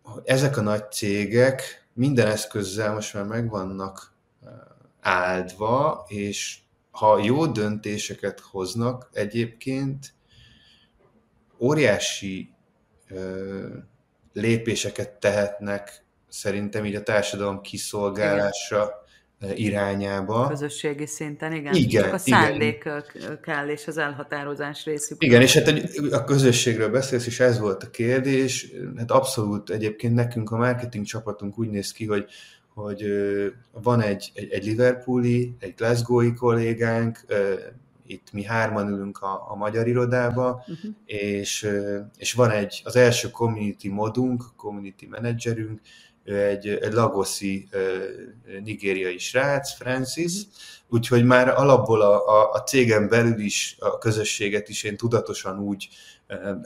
[0.03, 4.13] hogy ezek a nagy cégek minden eszközzel most már megvannak
[5.01, 6.57] áldva, és
[6.91, 10.13] ha jó döntéseket hoznak egyébként,
[11.59, 12.53] óriási
[14.33, 19.03] lépéseket tehetnek szerintem így a társadalom kiszolgálása
[19.41, 19.55] igen.
[19.55, 20.47] irányába.
[20.47, 21.73] Közösségi szinten, igen.
[21.73, 22.83] igen Csak a szándék
[23.15, 23.39] igen.
[23.41, 25.23] kell, és az elhatározás részük.
[25.23, 25.67] Igen, és hát
[26.11, 28.71] a közösségről beszélsz, és ez volt a kérdés.
[28.97, 32.25] Hát abszolút egyébként nekünk a marketing csapatunk úgy néz ki, hogy
[32.74, 33.03] hogy
[33.72, 37.26] van egy, egy, egy Liverpooli, egy Glasgowi kollégánk,
[38.09, 40.91] itt mi hárman ülünk a, a magyar irodába, uh-huh.
[41.05, 41.67] és,
[42.17, 45.80] és van egy, az első community modunk, community managerünk,
[46.24, 47.67] egy, egy lagoszi
[48.63, 50.51] nigériai srác, Francis, uh-huh.
[50.88, 55.89] úgyhogy már alapból a, a, a cégen belül is a közösséget is én tudatosan úgy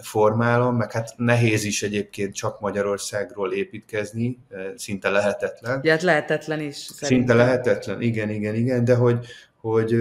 [0.01, 4.39] formálom, meg hát nehéz is egyébként csak Magyarországról építkezni,
[4.75, 5.79] szinte lehetetlen.
[5.83, 6.75] Ja, hát lehetetlen is.
[6.75, 7.07] Szerintem.
[7.17, 9.25] Szinte lehetetlen, igen, igen, igen, de hogy,
[9.61, 9.95] hogy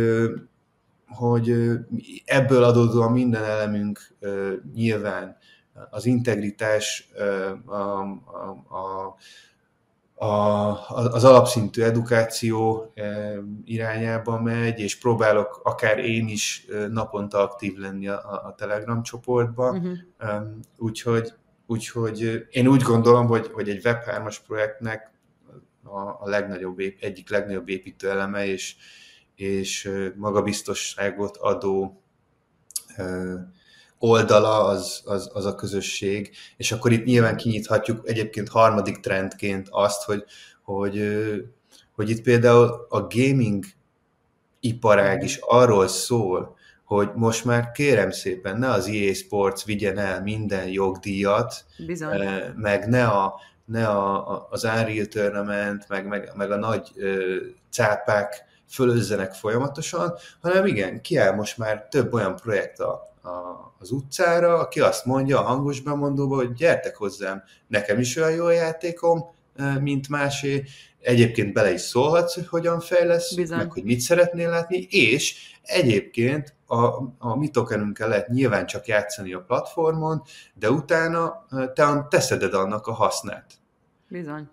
[1.15, 1.55] hogy
[2.25, 4.15] ebből adódóan minden elemünk
[4.75, 5.37] nyilván
[5.91, 7.09] az integritás,
[7.67, 12.93] a, a, a, a, az alapszintű edukáció
[13.65, 19.77] irányába megy, és próbálok akár én is naponta aktív lenni a, a Telegram csoportban.
[19.77, 20.43] Uh-huh.
[20.79, 21.33] Úgyhogy,
[21.67, 25.13] úgyhogy én úgy gondolom, hogy, hogy egy Web3-as projektnek
[25.85, 28.77] a, a legnagyobb, egyik legnagyobb építő eleme, és,
[29.35, 32.03] és magabiztosságot adó
[33.99, 40.03] oldala az, az, az a közösség, és akkor itt nyilván kinyithatjuk egyébként harmadik trendként azt,
[40.03, 40.25] hogy,
[40.63, 41.23] hogy,
[41.95, 43.65] hogy itt például a gaming
[44.61, 50.23] iparág is arról szól, hogy most már kérem szépen, ne az EA Sports vigyen el
[50.23, 52.19] minden jogdíjat, Bizony.
[52.57, 57.37] meg ne, a, ne a, az Unreal Tournament, meg, meg, meg a nagy ö,
[57.71, 62.93] cápák fölözzenek folyamatosan, hanem igen, kiáll most már több olyan projekt a,
[63.23, 63.31] a,
[63.79, 68.45] az utcára, aki azt mondja a hangos bemondóba, hogy gyertek hozzám, nekem is olyan jó
[68.45, 69.35] a játékom,
[69.81, 70.65] mint másé,
[71.01, 73.59] egyébként bele is szólhatsz, hogy hogyan fejlesz, Bizony.
[73.59, 76.77] meg hogy mit szeretnél látni, és egyébként a,
[77.19, 80.23] a mi tokenünkkel lehet nyilván csak játszani a platformon,
[80.55, 83.53] de utána te teszeded annak a hasznát.
[84.09, 84.49] Bizony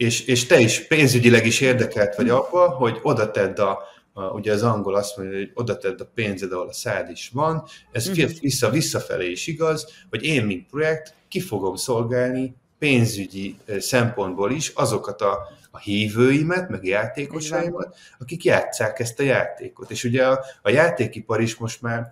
[0.00, 3.78] és, és te is pénzügyileg is érdekelt vagy abba, hogy oda tedd a,
[4.12, 7.30] a, ugye az angol azt mondja, hogy oda tedd a pénzed, ahol a szád is
[7.32, 8.30] van, ez uh-huh.
[8.40, 15.20] vissza, visszafelé is igaz, hogy én, mint projekt, ki fogom szolgálni pénzügyi szempontból is azokat
[15.20, 15.38] a,
[15.70, 19.90] a hívőimet, meg játékosaimat, akik játszák ezt a játékot.
[19.90, 22.10] És ugye a, a játékipar is most már,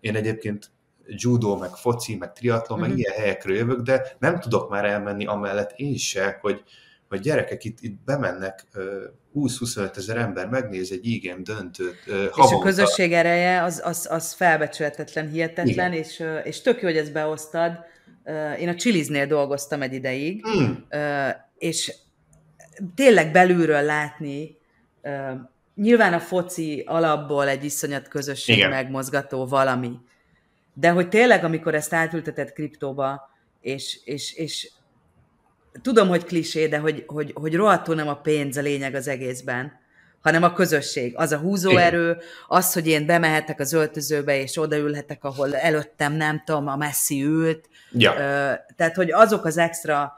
[0.00, 0.70] én egyébként
[1.06, 2.80] judo, meg foci, meg triatlon, uh-huh.
[2.80, 2.98] meg mhm.
[2.98, 6.62] ilyen helyekről jövök, de nem tudok már elmenni amellett én se, hogy,
[7.08, 8.66] hogy gyerekek itt, itt bemennek
[9.34, 12.44] 20-25 ezer ember, megnéz egy igen döntőt havonta.
[12.44, 17.12] És a közösség ereje az, az, az felbecsületetlen, hihetetlen, és, és tök jó, hogy ezt
[17.12, 17.88] behoztad.
[18.58, 20.86] Én a Chiliznél dolgoztam egy ideig, hmm.
[21.58, 21.94] és
[22.94, 24.56] tényleg belülről látni,
[25.74, 28.70] nyilván a foci alapból egy iszonyat közösség Igen.
[28.70, 29.92] megmozgató valami,
[30.74, 34.70] de hogy tényleg, amikor ezt átültetett kriptóba, és, és, és
[35.82, 39.79] tudom, hogy klisé, de hogy, hogy, hogy rohadtul nem a pénz a lényeg az egészben,
[40.20, 42.16] hanem a közösség, az a húzóerő,
[42.48, 47.68] az, hogy én bemehetek az öltözőbe, és odaülhetek, ahol előttem, nem tudom, a messzi ült.
[47.92, 48.12] Ja.
[48.76, 50.12] Tehát, hogy azok az extra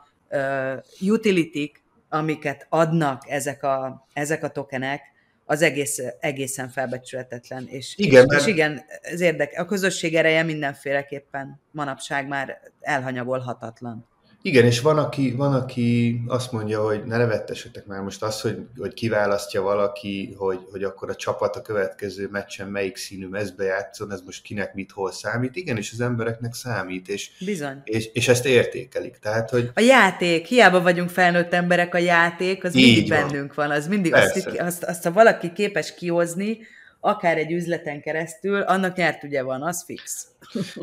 [1.01, 1.73] utility
[2.13, 5.01] amiket adnak ezek a, ezek a tokenek,
[5.45, 7.67] az egész, egészen felbecsületetlen.
[7.69, 8.41] És igen, és, mert...
[8.41, 14.07] és igen, ez érdek, a közösség ereje mindenféleképpen manapság már elhanyagolhatatlan.
[14.45, 18.59] Igen, és van aki, van, aki azt mondja, hogy ne nevettessetek már most az, hogy,
[18.79, 24.13] hogy kiválasztja valaki, hogy, hogy akkor a csapat a következő meccsen melyik színű mezbe játszon,
[24.13, 25.57] ez most kinek mit hol számít.
[25.57, 27.81] Igen, és az embereknek számít, és, Bizony.
[27.85, 29.19] és, és ezt értékelik.
[29.19, 29.71] Tehát, hogy...
[29.75, 33.29] A játék, hiába vagyunk felnőtt emberek, a játék, az Így mindig van.
[33.29, 33.71] bennünk van.
[33.71, 36.59] Az mindig, azt, azt, azt, ha valaki képes kihozni,
[37.05, 40.27] akár egy üzleten keresztül, annak nyert ugye van, az fix.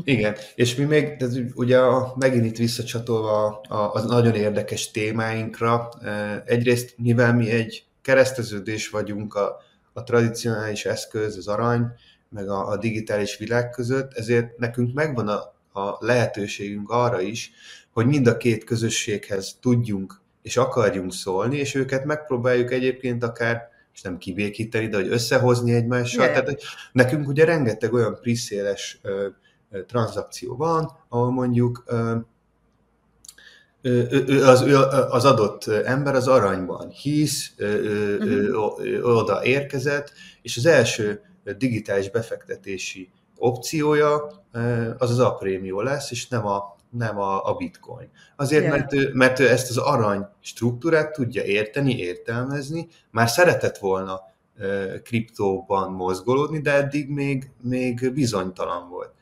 [0.03, 1.79] Igen, és mi még, ez ugye
[2.15, 8.89] megint itt visszacsatolva a, a, a nagyon érdekes témáinkra, e, egyrészt mivel mi egy kereszteződés
[8.89, 9.61] vagyunk a,
[9.93, 11.85] a tradicionális eszköz, az arany,
[12.29, 17.51] meg a, a digitális világ között, ezért nekünk megvan a, a lehetőségünk arra is,
[17.93, 23.68] hogy mind a két közösséghez tudjunk és akarjunk szólni, és őket megpróbáljuk egyébként akár
[23.99, 26.23] és nem kibékíteni, de hogy összehozni egymással.
[26.23, 26.33] Jaj.
[26.33, 29.01] Tehát hogy nekünk ugye rengeteg olyan priszéles
[29.87, 32.15] tranzakció van, ahol mondjuk ö,
[33.81, 34.77] ö, az, ö,
[35.09, 38.53] az adott ember az aranyban hisz, ö,
[39.01, 41.21] oda érkezett, és az első
[41.57, 44.43] digitális befektetési opciója
[44.97, 48.09] az az aprémió lesz, és nem a, nem a, a bitcoin.
[48.35, 48.77] Azért, Yeah.
[48.77, 54.21] mert, ő, mert ő ezt az arany struktúrát tudja érteni, értelmezni, már szeretett volna
[54.57, 59.13] ö, kriptóban mozgolódni, de eddig még, még bizonytalan volt.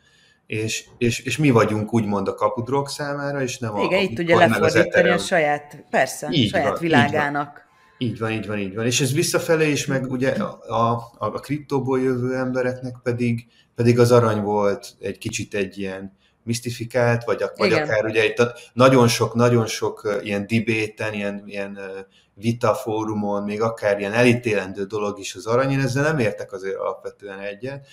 [0.48, 4.14] És, és, és mi vagyunk úgymond a kapudrok számára, és nem a, Igen, a így
[4.14, 7.66] tudja Bitcoin meg az lefordítani a saját, persze, Így saját van, így világának.
[7.98, 8.86] Így van, így van, így van.
[8.86, 14.12] És ez visszafelé is, meg ugye a, a, a kriptóból jövő embereknek pedig, pedig az
[14.12, 19.08] arany volt egy kicsit egy ilyen misztifikált, vagy, ak- vagy akár ugye itt a- nagyon
[19.08, 22.00] sok, nagyon sok ilyen debéten, ilyen, ilyen ö,
[22.34, 26.76] vita fórumon, még akár ilyen elítélendő dolog is az arany, én ezzel nem értek azért
[26.76, 27.88] alapvetően egyet,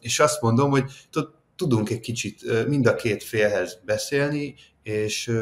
[0.00, 5.32] és azt mondom, hogy tud- tudunk egy kicsit mind a két félhez beszélni, és,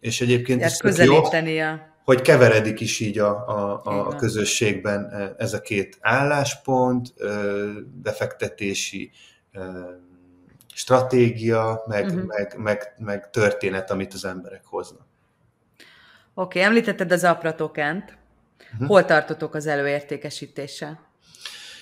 [0.00, 1.80] és egyébként ez jó, közelíteni a...
[2.04, 4.16] hogy keveredik is így a, a, a van.
[4.16, 7.14] közösségben ez a két álláspont,
[8.02, 9.10] befektetési
[10.74, 12.26] stratégia, meg, Mhm.
[12.26, 15.06] meg, meg, meg történet, amit az emberek hoznak.
[16.34, 18.16] Oké, okay, említetted az Apra tokent.
[18.72, 18.84] Mhm.
[18.84, 21.00] Hol tartotok az előértékesítéssel?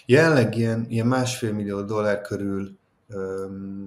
[0.07, 2.79] Jelenleg ilyen, ilyen másfél millió dollár körül
[3.09, 3.87] öm,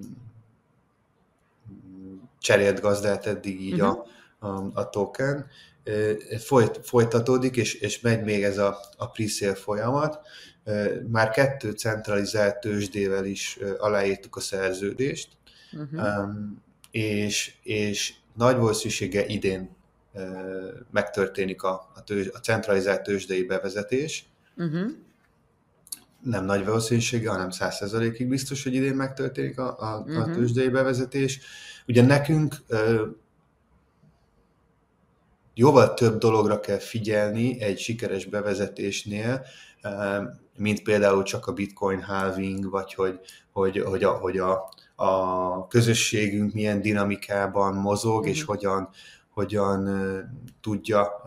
[2.40, 3.86] cserélt gazdát eddig így Mhm.
[3.86, 4.06] a,
[4.48, 5.48] a, a token.
[6.40, 10.20] Folyt, folytatódik, és, és megy még ez a, a pre folyamat.
[11.08, 15.30] Már kettő centralizált tőzsdével is aláírtuk a szerződést,
[15.92, 16.30] Uh-huh.
[16.92, 19.76] és, és nagy valószínűsége idén
[20.92, 24.26] megtörténik a, a, tőzs, a centralizált tőzsdei bevezetés.
[24.58, 24.92] Uh-huh.
[26.24, 30.32] nem nagy valószínűsége, hanem 100%-ig biztos, hogy idén megtörténik a, a, a Mhm.
[30.34, 31.40] tőzsdei bevezetés.
[31.88, 32.56] Ugye nekünk
[35.54, 39.46] jóval több dologra kell figyelni egy sikeres bevezetésnél,
[40.58, 43.20] mint például csak a bitcoin halving, vagy hogy,
[43.52, 48.48] hogy, hogy, a, hogy a, a közösségünk milyen dinamikában mozog, és Mhm.
[48.48, 48.90] hogyan,
[49.30, 49.90] hogyan
[50.62, 51.24] tudja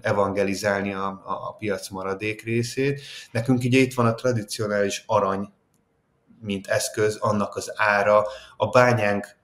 [0.00, 3.00] evangelizálni a, a, piac maradék részét.
[3.30, 5.52] Nekünk ugye itt van a tradicionális arany,
[6.40, 8.24] mint eszköz, annak az ára,
[8.56, 9.36] a bányánk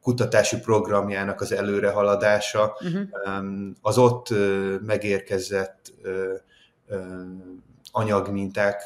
[0.00, 3.08] kutatási programjának az előrehaladása, Uh-huh.
[3.80, 4.28] Az ott
[4.86, 5.92] megérkezett
[7.92, 8.82] anyagminták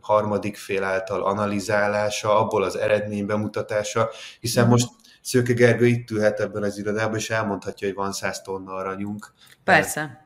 [0.00, 4.10] harmadik fél által analizálása, abból az eredmény bemutatása,
[4.40, 4.72] hiszen Mhm.
[4.72, 4.88] most
[5.22, 9.32] Szőke Gergő itt ülhet ebben az irodában, és elmondhatja, hogy van 100 tonna aranyunk.
[9.64, 10.24] Persze.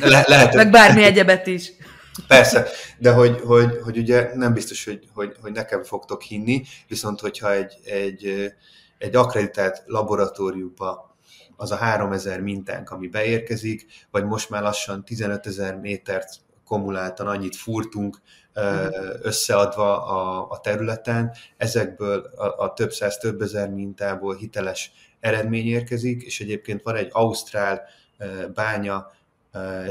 [0.00, 1.72] De le, lehet, Meg bármi egyebet is.
[2.26, 2.66] Persze,
[2.98, 7.52] de hogy, hogy, hogy ugye nem biztos, hogy, hogy, hogy nekem fogtok hinni, viszont hogyha
[7.52, 8.52] egy, egy,
[8.98, 11.15] egy akreditált laboratóriumba
[11.56, 16.28] az a 3000 mintánk, ami beérkezik, vagy most már lassan 15 ezer métert
[16.64, 18.20] kumuláltan annyit furtunk
[18.52, 18.88] ö,
[19.22, 26.22] összeadva a, a területen, ezekből a, a több száz, több ezer mintából hiteles eredmény érkezik,
[26.22, 27.82] és egyébként van egy ausztrál
[28.54, 29.12] bánya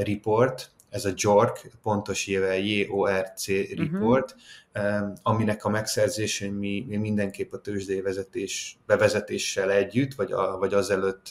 [0.04, 3.46] report, ez a JORC, pontos éve J-O-R-C
[3.76, 4.40] report, uh-huh.
[5.22, 11.28] Aminek a megszerzésén mi, mi mindenképp a tőzsdei vezetés, bevezetéssel együtt, vagy, a, vagy azelőtt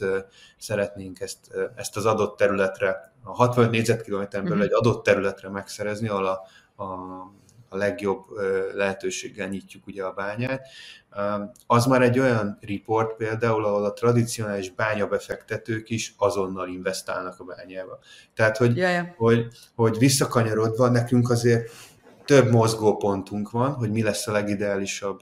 [0.57, 1.39] szeretnénk ezt,
[1.75, 4.73] ezt az adott területre, a 65 négyzetkilométeren belül uh-huh.
[4.73, 6.41] egy adott területre megszerezni, ahol a,
[6.83, 6.85] a,
[7.69, 8.25] a legjobb
[8.73, 10.67] lehetőséggel nyitjuk ugye a bányát.
[11.67, 17.99] Az már egy olyan report például, ahol a tradicionális bányabefektetők is azonnal investálnak a bányába.
[18.33, 19.13] Tehát, hogy, Jaja.
[19.17, 21.69] hogy, hogy visszakanyarodva nekünk azért
[22.25, 25.19] több mozgópontunk van, hogy mi lesz a legideálisabb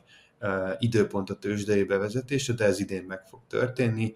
[0.79, 4.13] időpont a tőzsdei bevezetésre, de ez idén meg fog történni.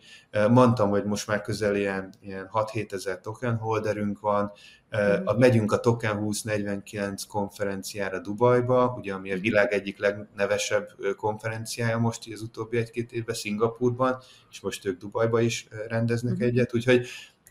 [0.49, 4.51] Mondtam, hogy most már közel ilyen, ilyen 6-7 ezer token holderünk van,
[4.91, 12.33] Uh, megyünk a Token 2049 konferenciára Dubajba, ugye ami a világ egyik legnevesebb konferenciája most
[12.33, 14.17] az utóbbi egy-két évben Szingapurban,
[14.51, 16.47] és most ők Dubajba is rendeznek uh-huh.
[16.47, 17.07] egyet, úgyhogy,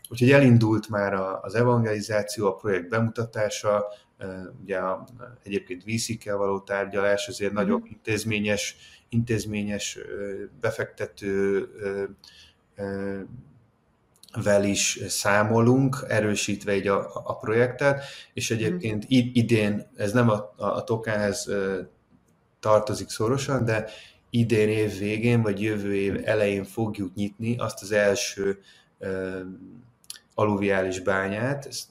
[0.09, 3.85] úgyhogy elindult már az evangelizáció, a projekt bemutatása,
[4.61, 5.07] ugye a,
[5.43, 7.67] egyébként VC-kkel való tárgyalás, azért uh-huh.
[7.67, 8.75] nagyobb intézményes,
[9.09, 9.97] intézményes
[10.59, 11.67] befektető
[14.43, 18.03] vel is számolunk, erősítve így a, a projektet,
[18.33, 21.49] és egyébként idén, ez nem a, a tokenhez
[22.59, 23.89] tartozik szorosan, de
[24.29, 28.59] idén év végén, vagy jövő év elején fogjuk nyitni azt az első
[30.39, 31.87] aluviális bányát, ez,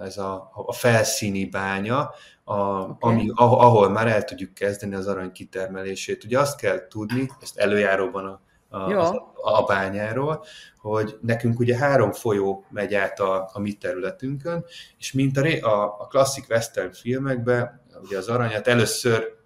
[0.00, 2.10] ez a, a felszíni bánya,
[2.44, 2.96] a, okay.
[3.12, 6.24] ami, ahol már el tudjuk kezdeni az arany kitermelését.
[6.24, 8.40] Ugye azt kell tudni, ezt előjáróban a,
[8.76, 10.44] a, a, a bányáról,
[10.78, 14.64] hogy nekünk ugye három folyó megy át a, a mi területünkön,
[14.98, 19.36] és mint a, a, a klasszik western filmekben, ugye az aranyat először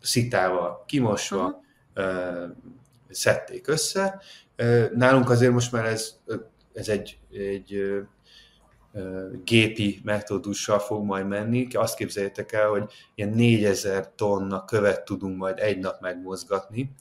[0.00, 1.60] szitával kimosva
[1.94, 2.50] uh-huh.
[3.08, 4.20] szedték össze.
[4.94, 6.14] Nálunk azért most már ez,
[6.76, 8.00] ez egy, egy
[9.44, 11.66] gépi metódussal fog majd menni.
[11.72, 16.94] Azt képzeljétek el, hogy ilyen 4000 tonna követ tudunk majd egy nap megmozgatni,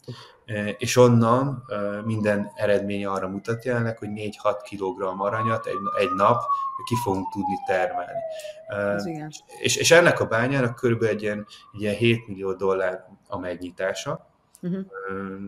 [0.77, 1.65] és onnan
[2.05, 4.29] minden eredmény arra mutatja jelenleg, hogy 4-6
[4.69, 6.41] kg aranyat egy, egy nap
[6.85, 8.19] ki fogunk tudni termelni.
[9.61, 14.27] És, és ennek a bányának körülbelül egy ilyen, egy ilyen 7 millió dollár a megnyitása,
[14.61, 14.85] uh-huh.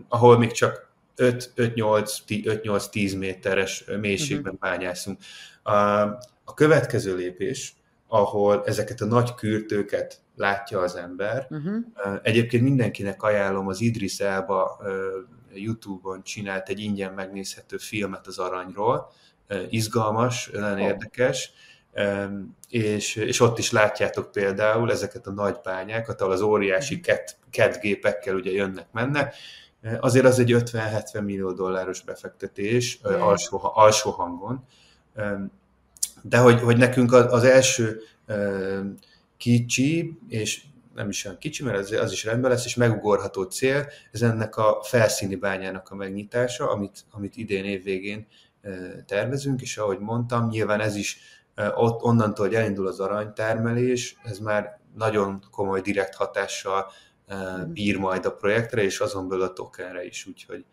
[0.08, 0.87] ahol még csak
[1.18, 4.70] 5-8-10 méteres mélységben uh-huh.
[4.70, 5.20] bányászunk.
[6.44, 7.76] A következő lépés,
[8.08, 11.46] ahol ezeket a nagy kürtőket látja az ember.
[11.50, 11.84] Uh-huh.
[12.22, 14.80] Egyébként mindenkinek ajánlom, az Idris Elba
[15.54, 19.12] YouTube-on csinált egy ingyen megnézhető filmet az aranyról.
[19.68, 20.82] Izgalmas, nagyon oh.
[20.82, 21.52] érdekes,
[22.68, 27.02] és, és ott is látjátok például ezeket a nagy bányákat, ahol az óriási mhm.
[27.02, 29.34] ket, ketgépekkel ugye jönnek-mennek.
[30.00, 34.64] Azért az egy 50-70 millió dolláros befektetés alsó, alsó hangon.
[36.22, 38.00] De hogy, hogy nekünk az első
[39.36, 40.62] kicsi, és
[40.94, 44.56] nem is olyan kicsi, mert az, az is rendben lesz, és megugorható cél, ez ennek
[44.56, 48.26] a felszíni bányának a megnyitása, amit, amit idén évvégén
[49.06, 51.18] tervezünk, és ahogy mondtam, nyilván ez is
[51.74, 56.90] ott, onnantól, hogy elindul az aranytermelés, ez már nagyon komoly direkt hatással
[57.66, 60.64] bír majd a projektre, és azon belül a tokenre is, úgyhogy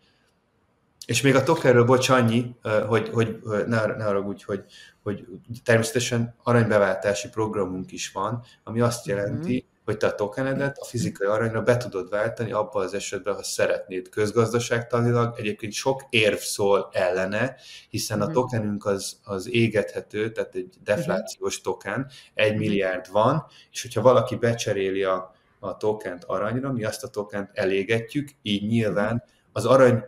[1.06, 4.64] és még a tokenről, bocs, annyi, hogy, hogy ne, ne úgy, hogy,
[5.02, 5.24] hogy
[5.64, 9.16] természetesen aranybeváltási programunk is van, ami azt mhm.
[9.16, 9.84] jelenti, mm-hmm.
[9.84, 14.08] hogy te a tokenedet a fizikai aranyra be tudod váltani abban az esetben, ha szeretnéd.
[14.08, 17.56] Közgazdaságtanilag egyébként sok érv szól ellene,
[17.88, 18.34] hiszen a mhm.
[18.34, 22.60] tokenünk az, az égethető, tehát egy deflációs token, egy mhm.
[22.60, 25.35] milliárd van, és hogyha valaki becseréli a,
[25.66, 30.04] a tokent aranyra, mi azt a tokent elégetjük, így nyilván az arany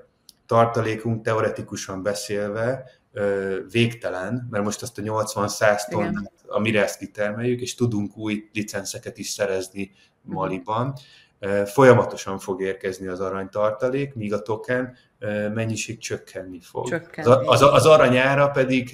[0.47, 2.91] tartalékunk teoretikusan beszélve
[3.71, 9.19] végtelen, mert most azt a 80-100 tonnát a mire ezt kitermeljük, és tudunk új licenszeket
[9.19, 9.93] is szerezni
[10.23, 10.35] mhm.
[10.35, 10.95] Maliban.
[11.65, 14.97] Folyamatosan fog érkezni az aranytartalék, míg a token
[15.55, 16.89] mennyiség csökkenni fog.
[16.89, 17.31] Csökkenni.
[17.31, 18.91] Az, az, az aranyára pedig,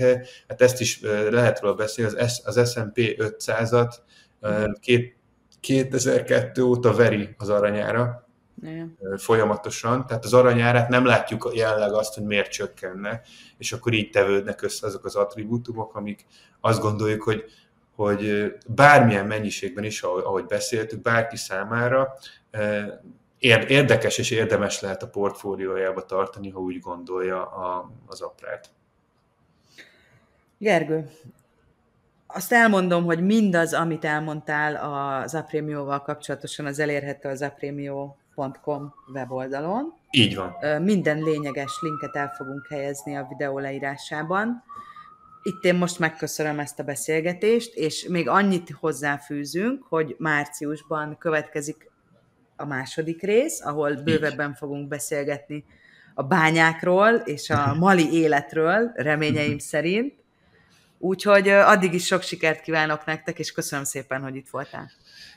[0.48, 1.00] hát ezt is
[1.30, 3.94] lehet róla beszélni, az, az S&P 500-at
[4.40, 4.70] mhm.
[4.80, 5.16] két,
[5.64, 8.28] 2002 óta veri az aranyára,
[8.62, 8.96] igen.
[9.16, 13.20] folyamatosan, tehát az aranyárát nem látjuk jelenleg azt, hogy miért csökkenne,
[13.58, 16.26] és akkor így tevődnek össze azok az attribútumok, amik
[16.60, 17.44] azt gondoljuk, hogy,
[17.94, 22.18] hogy bármilyen mennyiségben is, ahogy beszéltük, bárki számára
[23.68, 27.44] érdekes és érdemes lehet a portfóliójába tartani, ha úgy gondolja
[28.06, 28.68] az aprát.
[30.58, 31.10] Gergő,
[32.34, 34.76] azt elmondom, hogy mindaz, amit elmondtál
[35.22, 38.18] az Aprémióval kapcsolatosan, az elérhető az Aprémió
[38.62, 39.94] com weboldalon.
[40.10, 40.82] Így van.
[40.82, 44.62] Minden lényeges linket el fogunk helyezni a videó leírásában.
[45.42, 51.90] Itt én most megköszönöm ezt a beszélgetést, és még annyit hozzáfűzünk, hogy márciusban következik
[52.56, 55.64] a második rész, ahol bővebben fogunk beszélgetni
[56.14, 60.23] a bányákról és a mali életről, reményeim szerint.
[61.04, 64.90] Úgyhogy addig is sok sikert kívánok nektek, és köszönöm szépen, hogy itt voltál.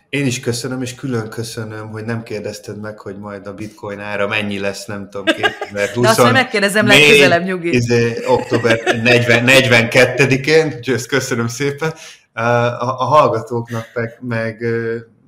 [0.10, 4.28] Én is köszönöm, és külön köszönöm, hogy nem kérdezted meg, hogy majd a bitcoin ára
[4.28, 6.04] mennyi lesz, nem tudom, 2020.
[6.16, 7.76] De azt megkérdezem legközelebb, nyugi.
[7.76, 11.94] Izé, október 40, 42-én, úgyhogy ezt köszönöm szépen.
[12.34, 12.42] A,
[12.82, 14.66] a hallgatóknak meg, meg,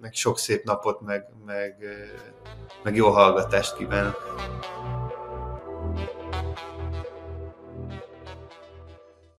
[0.01, 1.75] meg sok szép napot, meg, meg,
[2.83, 4.35] meg jó hallgatást kívánok.